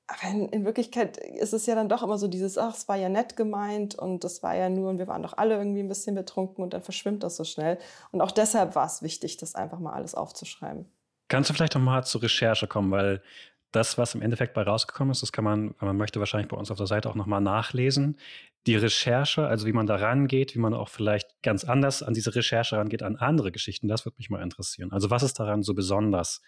[0.07, 2.97] aber in, in, Wirklichkeit ist es ja dann doch immer so dieses, ach, es war
[2.97, 5.89] ja nett gemeint und das war ja nur und wir waren doch alle irgendwie ein
[5.89, 7.79] bisschen betrunken und dann verschwimmt das so schnell.
[8.13, 10.87] Und auch deshalb war es wichtig, das einfach mal alles aufzuschreiben.
[11.29, 13.23] Kannst du vielleicht noch mal zur Recherche kommen, weil
[13.73, 16.57] das, was im Endeffekt bei rausgekommen ist, das kann man, wenn man möchte, wahrscheinlich bei
[16.57, 18.19] uns auf der Seite auch noch mal nachlesen.
[18.67, 22.35] Die Recherche, also wie man da rangeht, wie man auch vielleicht ganz anders an diese
[22.35, 24.93] Recherche rangeht, an andere Geschichten, das würde mich mal interessieren.
[24.93, 26.41] Also was ist daran so besonders,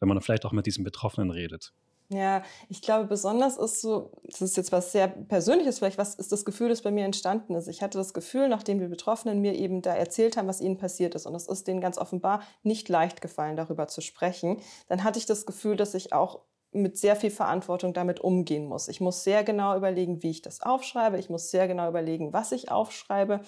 [0.00, 1.72] wenn man vielleicht auch mit diesen Betroffenen redet?
[2.08, 6.30] Ja, ich glaube, besonders ist so, das ist jetzt was sehr Persönliches, vielleicht was ist
[6.30, 7.66] das Gefühl, das bei mir entstanden ist.
[7.66, 11.16] Ich hatte das Gefühl, nachdem die Betroffenen mir eben da erzählt haben, was ihnen passiert
[11.16, 15.18] ist, und es ist denen ganz offenbar nicht leicht gefallen, darüber zu sprechen, dann hatte
[15.18, 18.86] ich das Gefühl, dass ich auch mit sehr viel Verantwortung damit umgehen muss.
[18.88, 21.18] Ich muss sehr genau überlegen, wie ich das aufschreibe.
[21.18, 23.40] Ich muss sehr genau überlegen, was ich aufschreibe.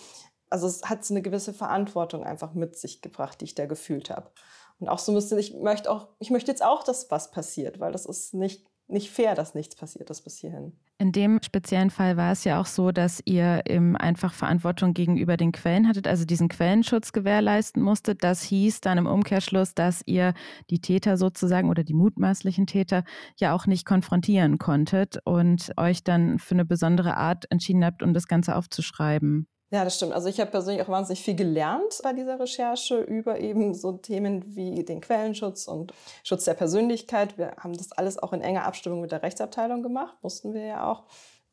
[0.50, 4.10] Also es hat so eine gewisse Verantwortung einfach mit sich gebracht, die ich da gefühlt
[4.10, 4.30] habe.
[4.80, 7.92] Und auch so müsste ich möchte auch, ich möchte jetzt auch, dass was passiert, weil
[7.92, 10.72] das ist nicht, nicht fair, dass nichts passiert ist bis hierhin.
[11.00, 15.36] In dem speziellen Fall war es ja auch so, dass ihr eben einfach Verantwortung gegenüber
[15.36, 18.24] den Quellen hattet, also diesen Quellenschutz gewährleisten musstet.
[18.24, 20.34] Das hieß dann im Umkehrschluss, dass ihr
[20.70, 23.04] die Täter sozusagen oder die mutmaßlichen Täter
[23.36, 28.12] ja auch nicht konfrontieren konntet und euch dann für eine besondere Art entschieden habt, um
[28.12, 29.46] das Ganze aufzuschreiben.
[29.70, 30.14] Ja, das stimmt.
[30.14, 34.56] Also ich habe persönlich auch wahnsinnig viel gelernt bei dieser Recherche über eben so Themen
[34.56, 35.92] wie den Quellenschutz und
[36.24, 37.36] Schutz der Persönlichkeit.
[37.36, 40.90] Wir haben das alles auch in enger Abstimmung mit der Rechtsabteilung gemacht, mussten wir ja
[40.90, 41.04] auch.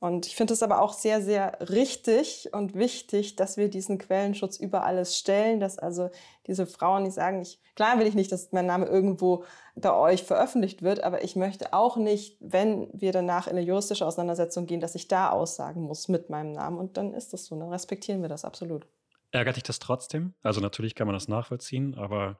[0.05, 4.59] Und ich finde es aber auch sehr, sehr richtig und wichtig, dass wir diesen Quellenschutz
[4.59, 6.11] über alles stellen, dass also
[6.45, 10.21] diese Frauen, die sagen, ich, klar will ich nicht, dass mein Name irgendwo bei euch
[10.21, 14.79] veröffentlicht wird, aber ich möchte auch nicht, wenn wir danach in eine juristische Auseinandersetzung gehen,
[14.79, 16.77] dass ich da aussagen muss mit meinem Namen.
[16.77, 18.85] Und dann ist das so, dann respektieren wir das absolut.
[19.31, 20.35] Ärgert dich das trotzdem?
[20.43, 22.39] Also natürlich kann man das nachvollziehen, aber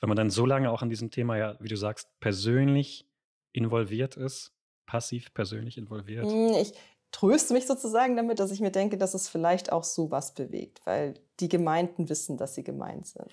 [0.00, 3.06] wenn man dann so lange auch an diesem Thema, ja, wie du sagst, persönlich
[3.52, 4.55] involviert ist,
[4.86, 6.24] passiv persönlich involviert?
[6.24, 6.72] Hm, ich
[7.10, 11.14] tröste mich sozusagen damit, dass ich mir denke, dass es vielleicht auch sowas bewegt, weil
[11.40, 13.28] die Gemeinden wissen, dass sie gemeint sind.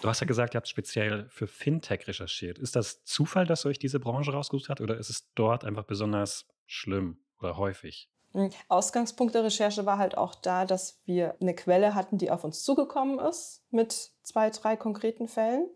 [0.00, 2.58] Du hast ja gesagt, ihr habt speziell für Fintech recherchiert.
[2.58, 6.46] Ist das Zufall, dass euch diese Branche rausgesucht habt oder ist es dort einfach besonders
[6.66, 8.10] schlimm oder häufig?
[8.32, 12.44] Hm, Ausgangspunkt der Recherche war halt auch da, dass wir eine Quelle hatten, die auf
[12.44, 15.68] uns zugekommen ist mit zwei, drei konkreten Fällen.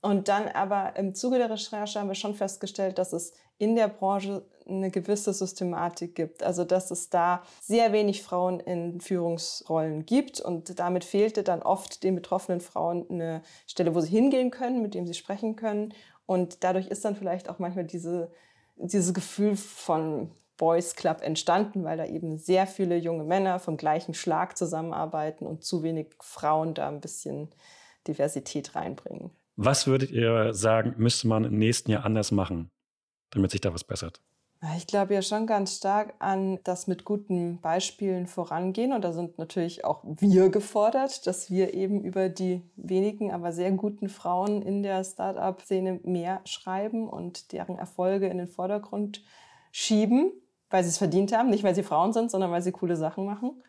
[0.00, 3.86] Und dann aber im Zuge der Recherche haben wir schon festgestellt, dass es in der
[3.86, 6.42] Branche eine gewisse Systematik gibt.
[6.42, 12.02] Also dass es da sehr wenig Frauen in Führungsrollen gibt und damit fehlte dann oft
[12.02, 15.94] den betroffenen Frauen eine Stelle, wo sie hingehen können, mit dem sie sprechen können.
[16.26, 18.32] Und dadurch ist dann vielleicht auch manchmal diese,
[18.74, 24.12] dieses Gefühl von Boys Club entstanden, weil da eben sehr viele junge Männer vom gleichen
[24.12, 27.48] Schlag zusammenarbeiten und zu wenig Frauen da ein bisschen
[28.08, 29.30] Diversität reinbringen.
[29.54, 32.72] Was würdet ihr sagen, müsste man im nächsten Jahr anders machen,
[33.32, 34.20] damit sich da was bessert?
[34.76, 38.92] Ich glaube ja schon ganz stark an das mit guten Beispielen vorangehen.
[38.92, 43.72] Und da sind natürlich auch wir gefordert, dass wir eben über die wenigen, aber sehr
[43.72, 49.24] guten Frauen in der Start-up-Szene mehr schreiben und deren Erfolge in den Vordergrund
[49.72, 50.30] schieben,
[50.70, 51.50] weil sie es verdient haben.
[51.50, 53.60] Nicht, weil sie Frauen sind, sondern weil sie coole Sachen machen.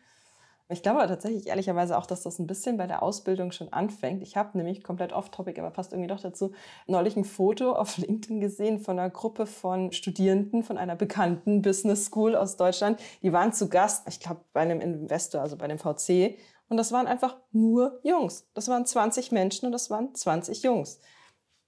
[0.70, 4.22] Ich glaube tatsächlich ehrlicherweise auch, dass das ein bisschen bei der Ausbildung schon anfängt.
[4.22, 6.52] Ich habe nämlich komplett off-topic, aber passt irgendwie doch dazu,
[6.86, 12.06] neulich ein Foto auf LinkedIn gesehen von einer Gruppe von Studierenden von einer bekannten Business
[12.06, 12.98] School aus Deutschland.
[13.22, 16.38] Die waren zu Gast, ich glaube, bei einem Investor, also bei dem VC.
[16.68, 18.48] Und das waren einfach nur Jungs.
[18.54, 20.98] Das waren 20 Menschen und das waren 20 Jungs.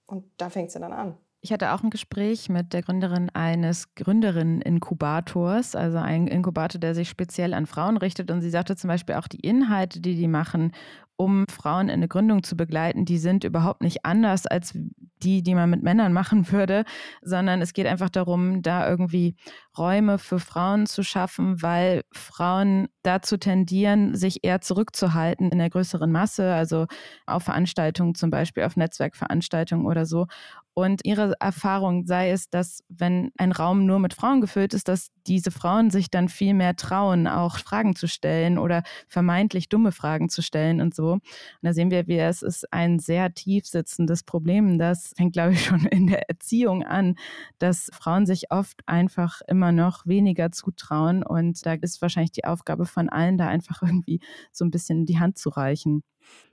[0.07, 1.17] Und da fängt es ja dann an.
[1.41, 7.09] Ich hatte auch ein Gespräch mit der Gründerin eines Gründerinnen-Inkubators, also ein Inkubator, der sich
[7.09, 8.31] speziell an Frauen richtet.
[8.31, 10.71] Und sie sagte zum Beispiel auch, die Inhalte, die die machen,
[11.17, 14.77] um Frauen in eine Gründung zu begleiten, die sind überhaupt nicht anders als
[15.23, 16.85] die, die man mit Männern machen würde,
[17.21, 19.35] sondern es geht einfach darum, da irgendwie
[19.77, 26.11] Räume für Frauen zu schaffen, weil Frauen dazu tendieren, sich eher zurückzuhalten in der größeren
[26.11, 26.85] Masse, also
[27.25, 30.27] auf Veranstaltungen zum Beispiel, auf Netzwerkveranstaltungen oder so.
[30.73, 35.07] Und ihre Erfahrung sei es, dass wenn ein Raum nur mit Frauen gefüllt ist, dass
[35.25, 40.29] diese Frauen sich dann viel mehr trauen, auch Fragen zu stellen oder vermeintlich dumme Fragen
[40.29, 41.06] zu stellen und so.
[41.13, 41.23] Und
[41.61, 44.77] da sehen wir, wie es ist ein sehr tief sitzendes Problem.
[44.79, 47.15] Das fängt, glaube ich, schon in der Erziehung an,
[47.59, 51.23] dass Frauen sich oft einfach immer noch weniger zutrauen.
[51.23, 54.19] Und da ist wahrscheinlich die Aufgabe von allen, da einfach irgendwie
[54.51, 56.03] so ein bisschen die Hand zu reichen.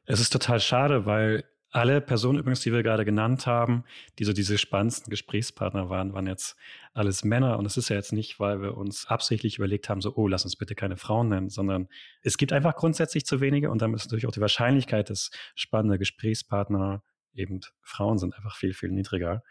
[0.07, 3.85] Es ist total schade, weil alle Personen übrigens, die wir gerade genannt haben,
[4.21, 6.57] die so diese spannendsten Gesprächspartner waren, waren jetzt
[6.93, 7.59] alles Männer.
[7.59, 10.45] Und es ist ja jetzt nicht, weil wir uns absichtlich überlegt haben, so, oh, lass
[10.45, 11.89] uns bitte keine Frauen nennen, sondern
[12.23, 15.99] es gibt einfach grundsätzlich zu wenige und damit ist natürlich auch die Wahrscheinlichkeit, dass spannende
[15.99, 17.03] Gesprächspartner
[17.35, 19.43] eben Frauen sind, einfach viel, viel niedriger.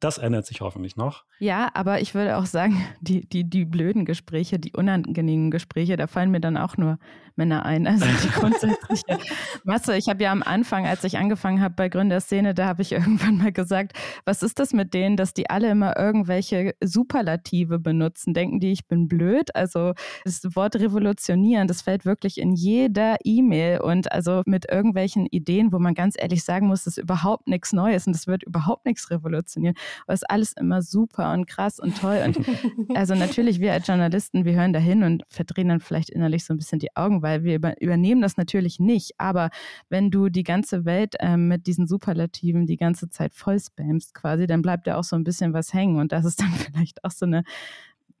[0.00, 1.24] Das ändert sich hoffentlich noch.
[1.38, 6.06] Ja, aber ich würde auch sagen, die, die, die blöden Gespräche, die unangenehmen Gespräche, da
[6.06, 6.98] fallen mir dann auch nur
[7.36, 7.86] Männer ein.
[7.86, 9.18] Also die grundsätzliche
[9.64, 9.96] Masse.
[9.96, 13.38] Ich habe ja am Anfang, als ich angefangen habe bei Gründerszene, da habe ich irgendwann
[13.38, 13.92] mal gesagt,
[14.24, 18.34] was ist das mit denen, dass die alle immer irgendwelche Superlative benutzen?
[18.34, 19.54] Denken die, ich bin blöd?
[19.54, 25.72] Also das Wort revolutionieren, das fällt wirklich in jeder E-Mail und also mit irgendwelchen Ideen,
[25.72, 28.86] wo man ganz ehrlich sagen muss, das ist überhaupt nichts Neues und das wird überhaupt
[28.86, 29.76] nichts revolutionieren.
[30.06, 32.22] Aber es ist alles immer super und krass und toll.
[32.24, 32.38] Und
[32.96, 36.54] also natürlich, wir als Journalisten, wir hören da hin und verdrehen dann vielleicht innerlich so
[36.54, 39.12] ein bisschen die Augen, weil wir über, übernehmen das natürlich nicht.
[39.18, 39.50] Aber
[39.88, 44.46] wenn du die ganze Welt ähm, mit diesen Superlativen die ganze Zeit voll spammst quasi,
[44.46, 45.98] dann bleibt ja auch so ein bisschen was hängen.
[45.98, 47.42] Und das ist dann vielleicht auch so eine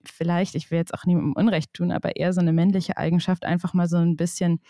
[0.06, 3.72] vielleicht, ich will jetzt auch niemandem Unrecht tun, aber eher so eine männliche Eigenschaft, einfach
[3.72, 4.60] mal so ein bisschen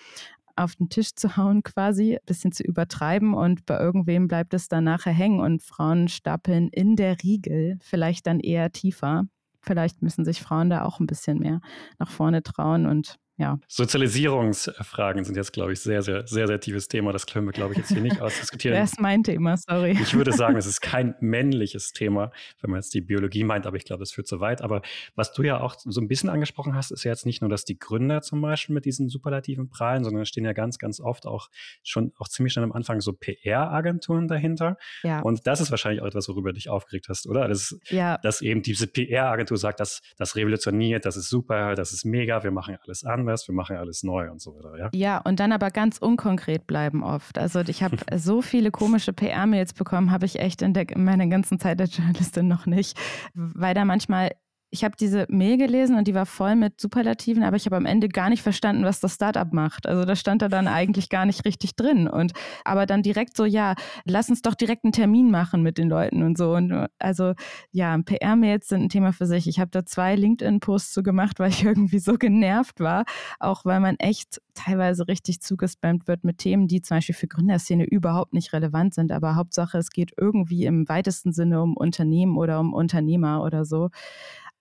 [0.57, 4.69] auf den Tisch zu hauen quasi, ein bisschen zu übertreiben und bei irgendwem bleibt es
[4.69, 9.25] dann nachher hängen und Frauen stapeln in der Riegel vielleicht dann eher tiefer.
[9.61, 11.61] Vielleicht müssen sich Frauen da auch ein bisschen mehr
[11.99, 13.59] nach vorne trauen und ja.
[13.67, 17.13] Sozialisierungsfragen sind jetzt, glaube ich, sehr, sehr, sehr, sehr tiefes Thema.
[17.13, 18.79] Das können wir, glaube ich, jetzt hier nicht ausdiskutieren.
[18.79, 19.99] Das ist mein Thema, sorry.
[20.01, 23.77] Ich würde sagen, es ist kein männliches Thema, wenn man jetzt die Biologie meint, aber
[23.77, 24.63] ich glaube, das führt zu weit.
[24.63, 24.83] Aber
[25.17, 27.65] was du ja auch so ein bisschen angesprochen hast, ist ja jetzt nicht nur, dass
[27.65, 31.27] die Gründer zum Beispiel mit diesen superlativen prahlen, sondern es stehen ja ganz, ganz oft
[31.27, 31.51] auch
[31.83, 34.77] schon auch ziemlich schnell am Anfang so PR-Agenturen dahinter.
[35.03, 35.21] Ja.
[35.21, 37.49] Und das ist wahrscheinlich auch etwas, worüber du dich aufgeregt hast, oder?
[37.49, 38.19] Das, ja.
[38.19, 42.53] Dass eben diese PR-Agentur sagt, dass das revolutioniert, das ist super, das ist mega, wir
[42.53, 44.77] machen alles an anders, wir machen alles neu und so weiter.
[44.79, 47.39] Ja, ja und dann aber ganz unkonkret bleiben oft.
[47.39, 51.27] Also ich habe so viele komische PR-Mails bekommen, habe ich echt in, der, in meiner
[51.27, 52.99] ganzen Zeit als Journalistin noch nicht,
[53.35, 54.31] weil da manchmal
[54.75, 57.87] ich habe diese Mail gelesen und die war voll mit Superlativen, aber ich habe am
[57.87, 59.87] Ende gar nicht verstanden, was das Startup macht.
[59.87, 62.09] Also da stand da dann eigentlich gar nicht richtig drin.
[62.09, 62.33] Und
[62.65, 66.25] aber dann direkt so, ja, lass uns doch direkt einen Termin machen mit den Leuten
[66.25, 66.57] und so.
[66.57, 67.35] Und also
[67.71, 69.47] ja, PR-Mails sind ein Thema für sich.
[69.47, 73.05] Ich habe da zwei LinkedIn-Posts zu gemacht, weil ich irgendwie so genervt war,
[73.39, 77.85] auch weil man echt teilweise richtig zugespammt wird mit Themen, die zum Beispiel für Gründerszene
[77.85, 79.13] überhaupt nicht relevant sind.
[79.13, 83.91] Aber Hauptsache, es geht irgendwie im weitesten Sinne um Unternehmen oder um Unternehmer oder so.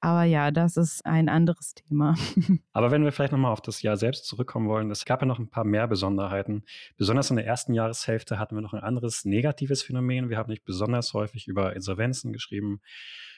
[0.04, 2.16] Aber ja, das ist ein anderes Thema.
[2.74, 5.40] Aber wenn wir vielleicht nochmal auf das Jahr selbst zurückkommen wollen, es gab ja noch
[5.40, 6.66] ein paar mehr Besonderheiten.
[6.98, 10.30] Besonders in der ersten Jahreshälfte hatten wir noch ein anderes negatives Phänomen.
[10.30, 12.82] Wir haben nicht besonders häufig über Insolvenzen geschrieben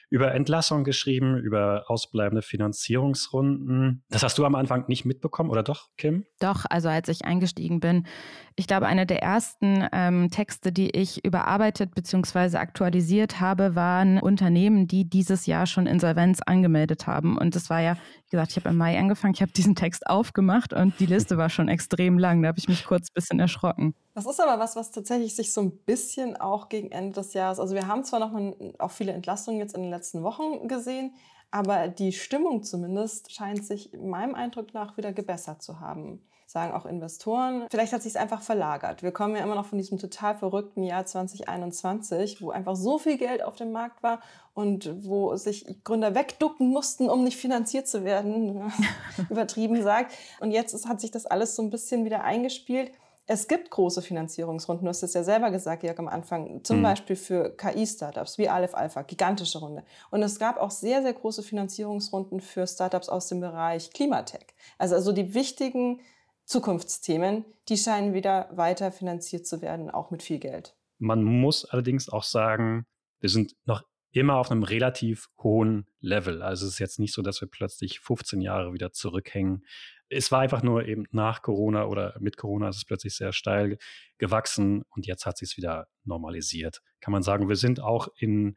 [0.08, 4.04] über Entlassung geschrieben, über ausbleibende Finanzierungsrunden.
[4.08, 6.24] Das hast du am Anfang nicht mitbekommen, oder doch, Kim?
[6.38, 8.06] Doch, also als ich eingestiegen bin.
[8.54, 12.56] Ich glaube, einer der ersten ähm, Texte, die ich überarbeitet bzw.
[12.56, 17.36] aktualisiert habe, waren Unternehmen, die dieses Jahr schon Insolvenz angemeldet haben.
[17.36, 20.06] Und das war ja, wie gesagt, ich habe im Mai angefangen, ich habe diesen Text
[20.06, 22.42] aufgemacht und die Liste war schon extrem lang.
[22.42, 23.94] Da habe ich mich kurz ein bisschen erschrocken.
[24.16, 27.60] Das ist aber was, was tatsächlich sich so ein bisschen auch gegen Ende des Jahres,
[27.60, 31.12] also wir haben zwar noch mal auch viele Entlastungen jetzt in den letzten Wochen gesehen,
[31.50, 36.86] Aber die Stimmung zumindest scheint sich meinem Eindruck nach wieder gebessert zu haben sagen auch
[36.86, 37.66] Investoren.
[37.70, 39.02] Vielleicht hat sich es einfach verlagert.
[39.02, 43.18] Wir kommen ja immer noch von diesem total verrückten Jahr 2021, wo einfach so viel
[43.18, 44.20] Geld auf dem Markt war
[44.54, 48.72] und wo sich Gründer wegducken mussten, um nicht finanziert zu werden,
[49.28, 50.14] übertrieben sagt.
[50.38, 52.92] Und jetzt ist, hat sich das alles so ein bisschen wieder eingespielt.
[53.28, 56.82] Es gibt große Finanzierungsrunden, du hast es ja selber gesagt, Jörg, am Anfang, zum mhm.
[56.82, 59.82] Beispiel für KI-Startups wie Aleph Alpha, gigantische Runde.
[60.10, 64.46] Und es gab auch sehr, sehr große Finanzierungsrunden für Startups aus dem Bereich Klimatech.
[64.78, 66.00] Also, also die wichtigen
[66.44, 70.76] Zukunftsthemen, die scheinen wieder weiter finanziert zu werden, auch mit viel Geld.
[70.98, 72.86] Man muss allerdings auch sagen,
[73.20, 73.82] wir sind noch
[74.20, 76.42] immer auf einem relativ hohen Level.
[76.42, 79.64] Also es ist jetzt nicht so, dass wir plötzlich 15 Jahre wieder zurückhängen.
[80.08, 83.78] Es war einfach nur eben nach Corona oder mit Corona ist es plötzlich sehr steil
[84.18, 86.80] gewachsen und jetzt hat sich es wieder normalisiert.
[87.00, 88.56] Kann man sagen, wir sind auch in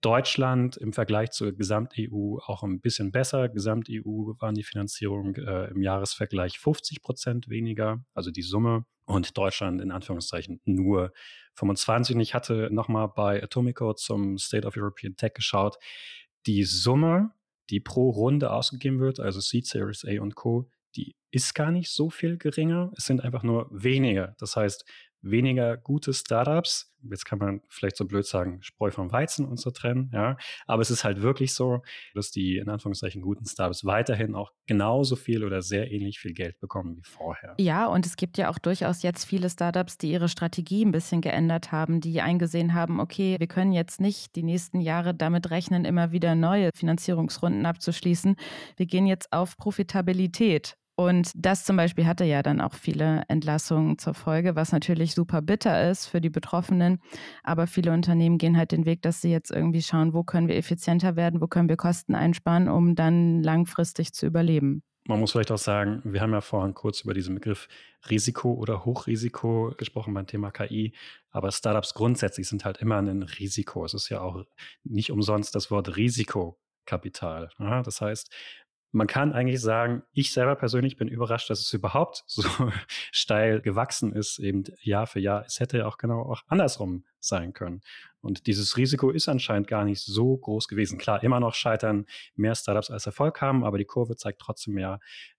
[0.00, 3.48] Deutschland im Vergleich zur Gesamt-EU auch ein bisschen besser.
[3.48, 8.84] Gesamt-EU waren die Finanzierung äh, im Jahresvergleich 50 Prozent weniger, also die Summe.
[9.04, 11.12] Und Deutschland in Anführungszeichen nur
[11.56, 12.16] 25.
[12.18, 15.78] Ich hatte nochmal bei Atomico zum State of European Tech geschaut.
[16.46, 17.32] Die Summe,
[17.70, 21.90] die pro Runde ausgegeben wird, also Seed Series A und Co., die ist gar nicht
[21.90, 22.90] so viel geringer.
[22.96, 24.34] Es sind einfach nur weniger.
[24.38, 24.84] Das heißt,
[25.30, 26.92] weniger gute Startups.
[27.08, 30.36] Jetzt kann man vielleicht so blöd sagen, Spreu vom Weizen und so trennen, ja.
[30.66, 31.82] Aber es ist halt wirklich so,
[32.14, 36.58] dass die in Anführungszeichen guten Startups weiterhin auch genauso viel oder sehr ähnlich viel Geld
[36.58, 37.54] bekommen wie vorher.
[37.58, 41.20] Ja, und es gibt ja auch durchaus jetzt viele Startups, die ihre Strategie ein bisschen
[41.20, 45.84] geändert haben, die eingesehen haben, okay, wir können jetzt nicht die nächsten Jahre damit rechnen,
[45.84, 48.36] immer wieder neue Finanzierungsrunden abzuschließen.
[48.76, 53.98] Wir gehen jetzt auf Profitabilität und das zum Beispiel hatte ja dann auch viele Entlassungen
[53.98, 57.00] zur Folge, was natürlich super bitter ist für die Betroffenen.
[57.42, 60.56] Aber viele Unternehmen gehen halt den Weg, dass sie jetzt irgendwie schauen, wo können wir
[60.56, 64.82] effizienter werden, wo können wir Kosten einsparen, um dann langfristig zu überleben.
[65.06, 67.68] Man muss vielleicht auch sagen, wir haben ja vorhin kurz über diesen Begriff
[68.08, 70.94] Risiko oder Hochrisiko gesprochen beim Thema KI.
[71.30, 73.84] Aber Startups grundsätzlich sind halt immer ein Risiko.
[73.84, 74.44] Es ist ja auch
[74.82, 77.50] nicht umsonst das Wort Risikokapital.
[77.58, 78.34] Ja, das heißt,
[78.92, 82.42] man kann eigentlich sagen, ich selber persönlich bin überrascht, dass es überhaupt so
[83.12, 85.44] steil gewachsen ist, eben Jahr für Jahr.
[85.44, 87.82] Es hätte ja auch genau auch andersrum sein können.
[88.26, 90.98] Und dieses Risiko ist anscheinend gar nicht so groß gewesen.
[90.98, 94.98] Klar, immer noch scheitern mehr Startups als Erfolg haben, aber die Kurve zeigt trotzdem ja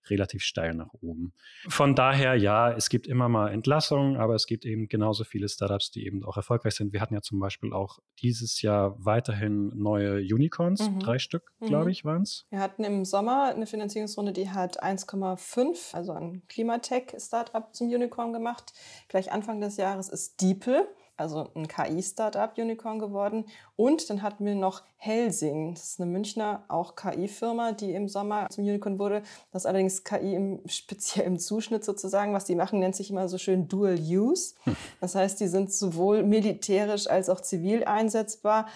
[0.09, 1.33] relativ steil nach oben.
[1.67, 5.91] Von daher, ja, es gibt immer mal Entlassungen, aber es gibt eben genauso viele Startups,
[5.91, 6.93] die eben auch erfolgreich sind.
[6.93, 10.99] Wir hatten ja zum Beispiel auch dieses Jahr weiterhin neue Unicorns, mhm.
[10.99, 11.91] drei Stück, glaube mhm.
[11.91, 12.45] ich, waren es.
[12.49, 18.71] Wir hatten im Sommer eine Finanzierungsrunde, die hat 1,5, also ein Klimatech-Startup zum Unicorn gemacht.
[19.09, 23.45] Gleich Anfang des Jahres ist Diepel also ein KI-Startup-Unicorn geworden.
[23.75, 25.73] Und dann hatten wir noch Helsing.
[25.73, 29.21] Das ist eine Münchner, auch KI-Firma, die im Sommer zum Unicorn wurde.
[29.51, 32.33] Das ist allerdings KI im speziellen Zuschnitt sozusagen.
[32.33, 34.55] Was die machen, nennt sich immer so schön Dual Use.
[34.99, 38.67] Das heißt, die sind sowohl militärisch als auch zivil einsetzbar.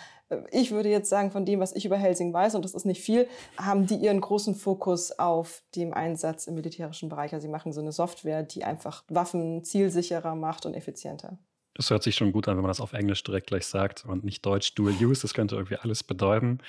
[0.52, 3.02] Ich würde jetzt sagen, von dem, was ich über Helsing weiß, und das ist nicht
[3.02, 3.28] viel,
[3.58, 7.34] haben die ihren großen Fokus auf dem Einsatz im militärischen Bereich.
[7.34, 11.38] Also sie machen so eine Software, die einfach Waffen zielsicherer macht und effizienter.
[11.82, 14.24] Das hört sich schon gut an, wenn man das auf Englisch direkt gleich sagt und
[14.24, 15.24] nicht Deutsch Dual Use.
[15.24, 16.60] Das könnte irgendwie alles bedeuten.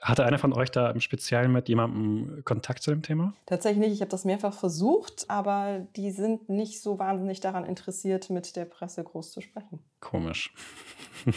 [0.00, 3.32] Hatte einer von euch da im Speziellen mit jemandem Kontakt zu dem Thema?
[3.46, 3.92] Tatsächlich nicht.
[3.92, 8.64] Ich habe das mehrfach versucht, aber die sind nicht so wahnsinnig daran interessiert, mit der
[8.64, 9.78] Presse groß zu sprechen.
[10.00, 10.52] Komisch.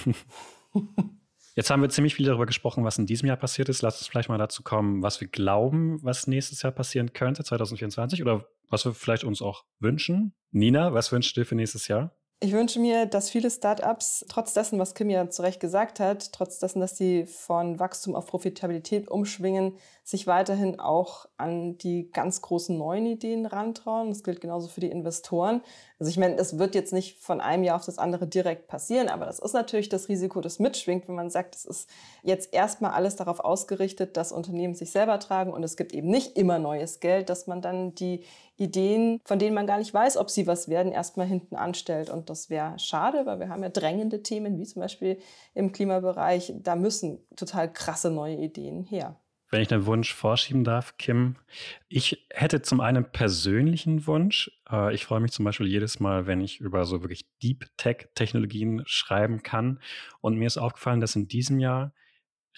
[1.56, 3.84] Jetzt haben wir ziemlich viel darüber gesprochen, was in diesem Jahr passiert ist.
[3.84, 8.24] Lass uns vielleicht mal dazu kommen, was wir glauben, was nächstes Jahr passieren könnte, 2024,
[8.24, 10.34] oder was wir vielleicht uns auch wünschen.
[10.50, 12.16] Nina, was wünschst du dir für nächstes Jahr?
[12.42, 16.32] Ich wünsche mir, dass viele Startups, trotz dessen, was Kim ja zu Recht gesagt hat,
[16.32, 19.78] trotz dessen, dass sie von Wachstum auf Profitabilität umschwingen,
[20.10, 24.10] sich weiterhin auch an die ganz großen neuen Ideen rantrauen.
[24.10, 25.62] Das gilt genauso für die Investoren.
[26.00, 29.08] Also ich meine, es wird jetzt nicht von einem Jahr auf das andere direkt passieren,
[29.10, 31.90] aber das ist natürlich das Risiko, das mitschwingt, wenn man sagt, es ist
[32.24, 36.38] jetzt erstmal alles darauf ausgerichtet, dass Unternehmen sich selber tragen und es gibt eben nicht
[36.38, 38.24] immer neues Geld, dass man dann die
[38.58, 42.10] Ideen, von denen man gar nicht weiß, ob sie was werden, erstmal hinten anstellt.
[42.10, 45.20] Und das wäre schade, weil wir haben ja drängende Themen, wie zum Beispiel
[45.54, 46.54] im Klimabereich.
[46.58, 49.16] Da müssen total krasse neue Ideen her.
[49.50, 51.36] Wenn ich einen Wunsch vorschieben darf, Kim,
[51.88, 54.52] ich hätte zum einen persönlichen Wunsch.
[54.70, 58.10] Äh, ich freue mich zum Beispiel jedes Mal, wenn ich über so wirklich Deep Tech
[58.14, 59.80] Technologien schreiben kann.
[60.22, 61.94] Und mir ist aufgefallen, dass in diesem Jahr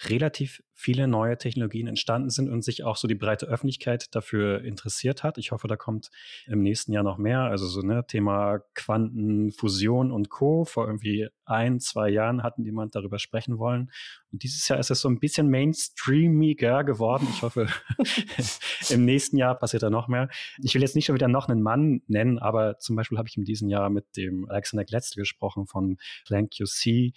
[0.08, 5.22] relativ viele neue Technologien entstanden sind und sich auch so die breite Öffentlichkeit dafür interessiert
[5.22, 5.38] hat.
[5.38, 6.10] Ich hoffe, da kommt
[6.46, 7.42] im nächsten Jahr noch mehr.
[7.42, 10.64] Also so ne Thema Quantenfusion und Co.
[10.64, 13.92] Vor irgendwie ein, zwei Jahren hatten jemand darüber sprechen wollen.
[14.32, 17.28] Und dieses Jahr ist es so ein bisschen mainstreamiger geworden.
[17.30, 17.68] Ich hoffe,
[18.90, 20.28] im nächsten Jahr passiert da noch mehr.
[20.58, 23.36] Ich will jetzt nicht schon wieder noch einen Mann nennen, aber zum Beispiel habe ich
[23.36, 27.12] in diesem Jahr mit dem Alexander Gletzl gesprochen von Planck QC,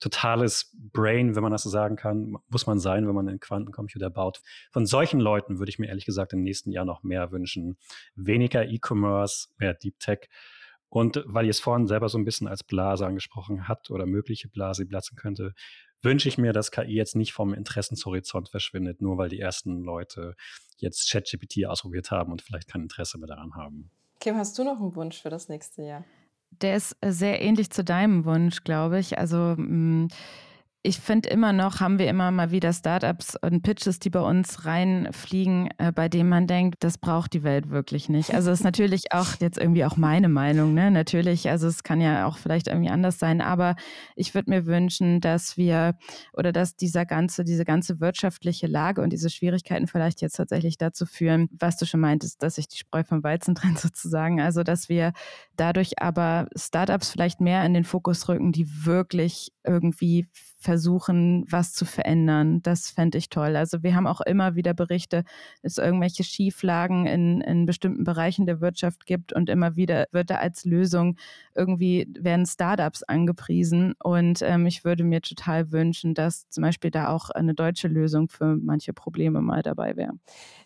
[0.00, 4.10] totales Brain, wenn man das so sagen kann, muss man sein, wenn man einen Quantencomputer
[4.10, 4.40] baut.
[4.72, 7.76] Von solchen Leuten würde ich mir ehrlich gesagt im nächsten Jahr noch mehr wünschen.
[8.14, 10.28] Weniger E-Commerce, mehr Deep Tech.
[10.88, 14.48] Und weil ihr es vorhin selber so ein bisschen als Blase angesprochen habt oder mögliche
[14.48, 15.54] Blase platzen könnte,
[16.02, 20.34] wünsche ich mir, dass KI jetzt nicht vom Interessenshorizont verschwindet, nur weil die ersten Leute
[20.78, 23.90] jetzt ChatGPT ausprobiert haben und vielleicht kein Interesse mehr daran haben.
[24.18, 26.04] Kim, hast du noch einen Wunsch für das nächste Jahr?
[26.50, 29.18] Der ist äh, sehr ähnlich zu deinem Wunsch, glaube ich.
[29.18, 30.08] Also mm,
[30.82, 34.64] ich finde immer noch, haben wir immer mal wieder Startups und Pitches, die bei uns
[34.64, 38.32] reinfliegen, äh, bei denen man denkt, das braucht die Welt wirklich nicht.
[38.34, 40.90] Also ist natürlich auch jetzt irgendwie auch meine Meinung, ne?
[40.90, 43.76] Natürlich, also es kann ja auch vielleicht irgendwie anders sein, aber
[44.16, 45.96] ich würde mir wünschen, dass wir
[46.32, 51.04] oder dass dieser ganze, diese ganze wirtschaftliche Lage und diese Schwierigkeiten vielleicht jetzt tatsächlich dazu
[51.04, 54.40] führen, was du schon meintest, dass sich die Spreu vom Weizen trennt sozusagen.
[54.40, 55.12] Also dass wir
[55.56, 60.26] dadurch aber Startups vielleicht mehr in den Fokus rücken, die wirklich irgendwie
[60.60, 62.62] versuchen, was zu verändern.
[62.62, 63.56] Das fände ich toll.
[63.56, 65.24] Also wir haben auch immer wieder Berichte,
[65.62, 70.28] dass es irgendwelche Schieflagen in, in bestimmten Bereichen der Wirtschaft gibt und immer wieder wird
[70.28, 71.16] da als Lösung
[71.60, 73.94] irgendwie werden Startups angepriesen.
[74.02, 78.28] Und ähm, ich würde mir total wünschen, dass zum Beispiel da auch eine deutsche Lösung
[78.28, 80.14] für manche Probleme mal dabei wäre.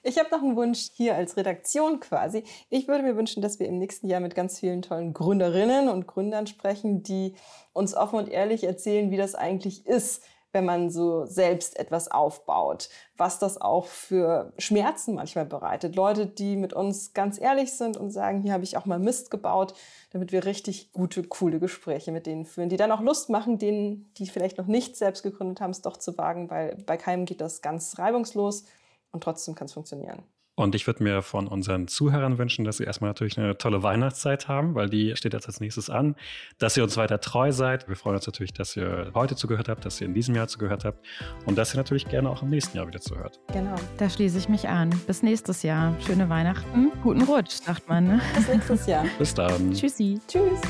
[0.04, 2.44] Ich habe noch einen Wunsch hier als Redaktion quasi.
[2.70, 6.06] Ich würde mir wünschen, dass wir im nächsten Jahr mit ganz vielen tollen Gründerinnen und
[6.06, 7.34] Gründern sprechen, die
[7.72, 10.22] uns offen und ehrlich erzählen, wie das eigentlich ist,
[10.54, 15.96] wenn man so selbst etwas aufbaut, was das auch für Schmerzen manchmal bereitet.
[15.96, 19.30] Leute, die mit uns ganz ehrlich sind und sagen, hier habe ich auch mal Mist
[19.30, 19.74] gebaut,
[20.10, 24.12] damit wir richtig gute, coole Gespräche mit denen führen, die dann auch Lust machen, denen,
[24.14, 27.40] die vielleicht noch nicht selbst gegründet haben, es doch zu wagen, weil bei keinem geht
[27.40, 28.64] das ganz reibungslos
[29.10, 30.22] und trotzdem kann es funktionieren.
[30.56, 34.46] Und ich würde mir von unseren Zuhörern wünschen, dass sie erstmal natürlich eine tolle Weihnachtszeit
[34.46, 36.14] haben, weil die steht jetzt als nächstes an.
[36.58, 37.88] Dass ihr uns weiter treu seid.
[37.88, 40.84] Wir freuen uns natürlich, dass ihr heute zugehört habt, dass ihr in diesem Jahr zugehört
[40.84, 41.04] habt
[41.46, 43.40] und dass ihr natürlich gerne auch im nächsten Jahr wieder zuhört.
[43.52, 43.74] Genau.
[43.98, 44.90] Da schließe ich mich an.
[45.06, 45.96] Bis nächstes Jahr.
[46.06, 46.92] Schöne Weihnachten.
[47.02, 48.06] Guten Rutsch, sagt man.
[48.06, 48.20] Ne?
[48.34, 49.04] Bis nächstes Jahr.
[49.18, 49.72] Bis dann.
[49.72, 50.20] Tschüssi.
[50.28, 50.60] Tschüss.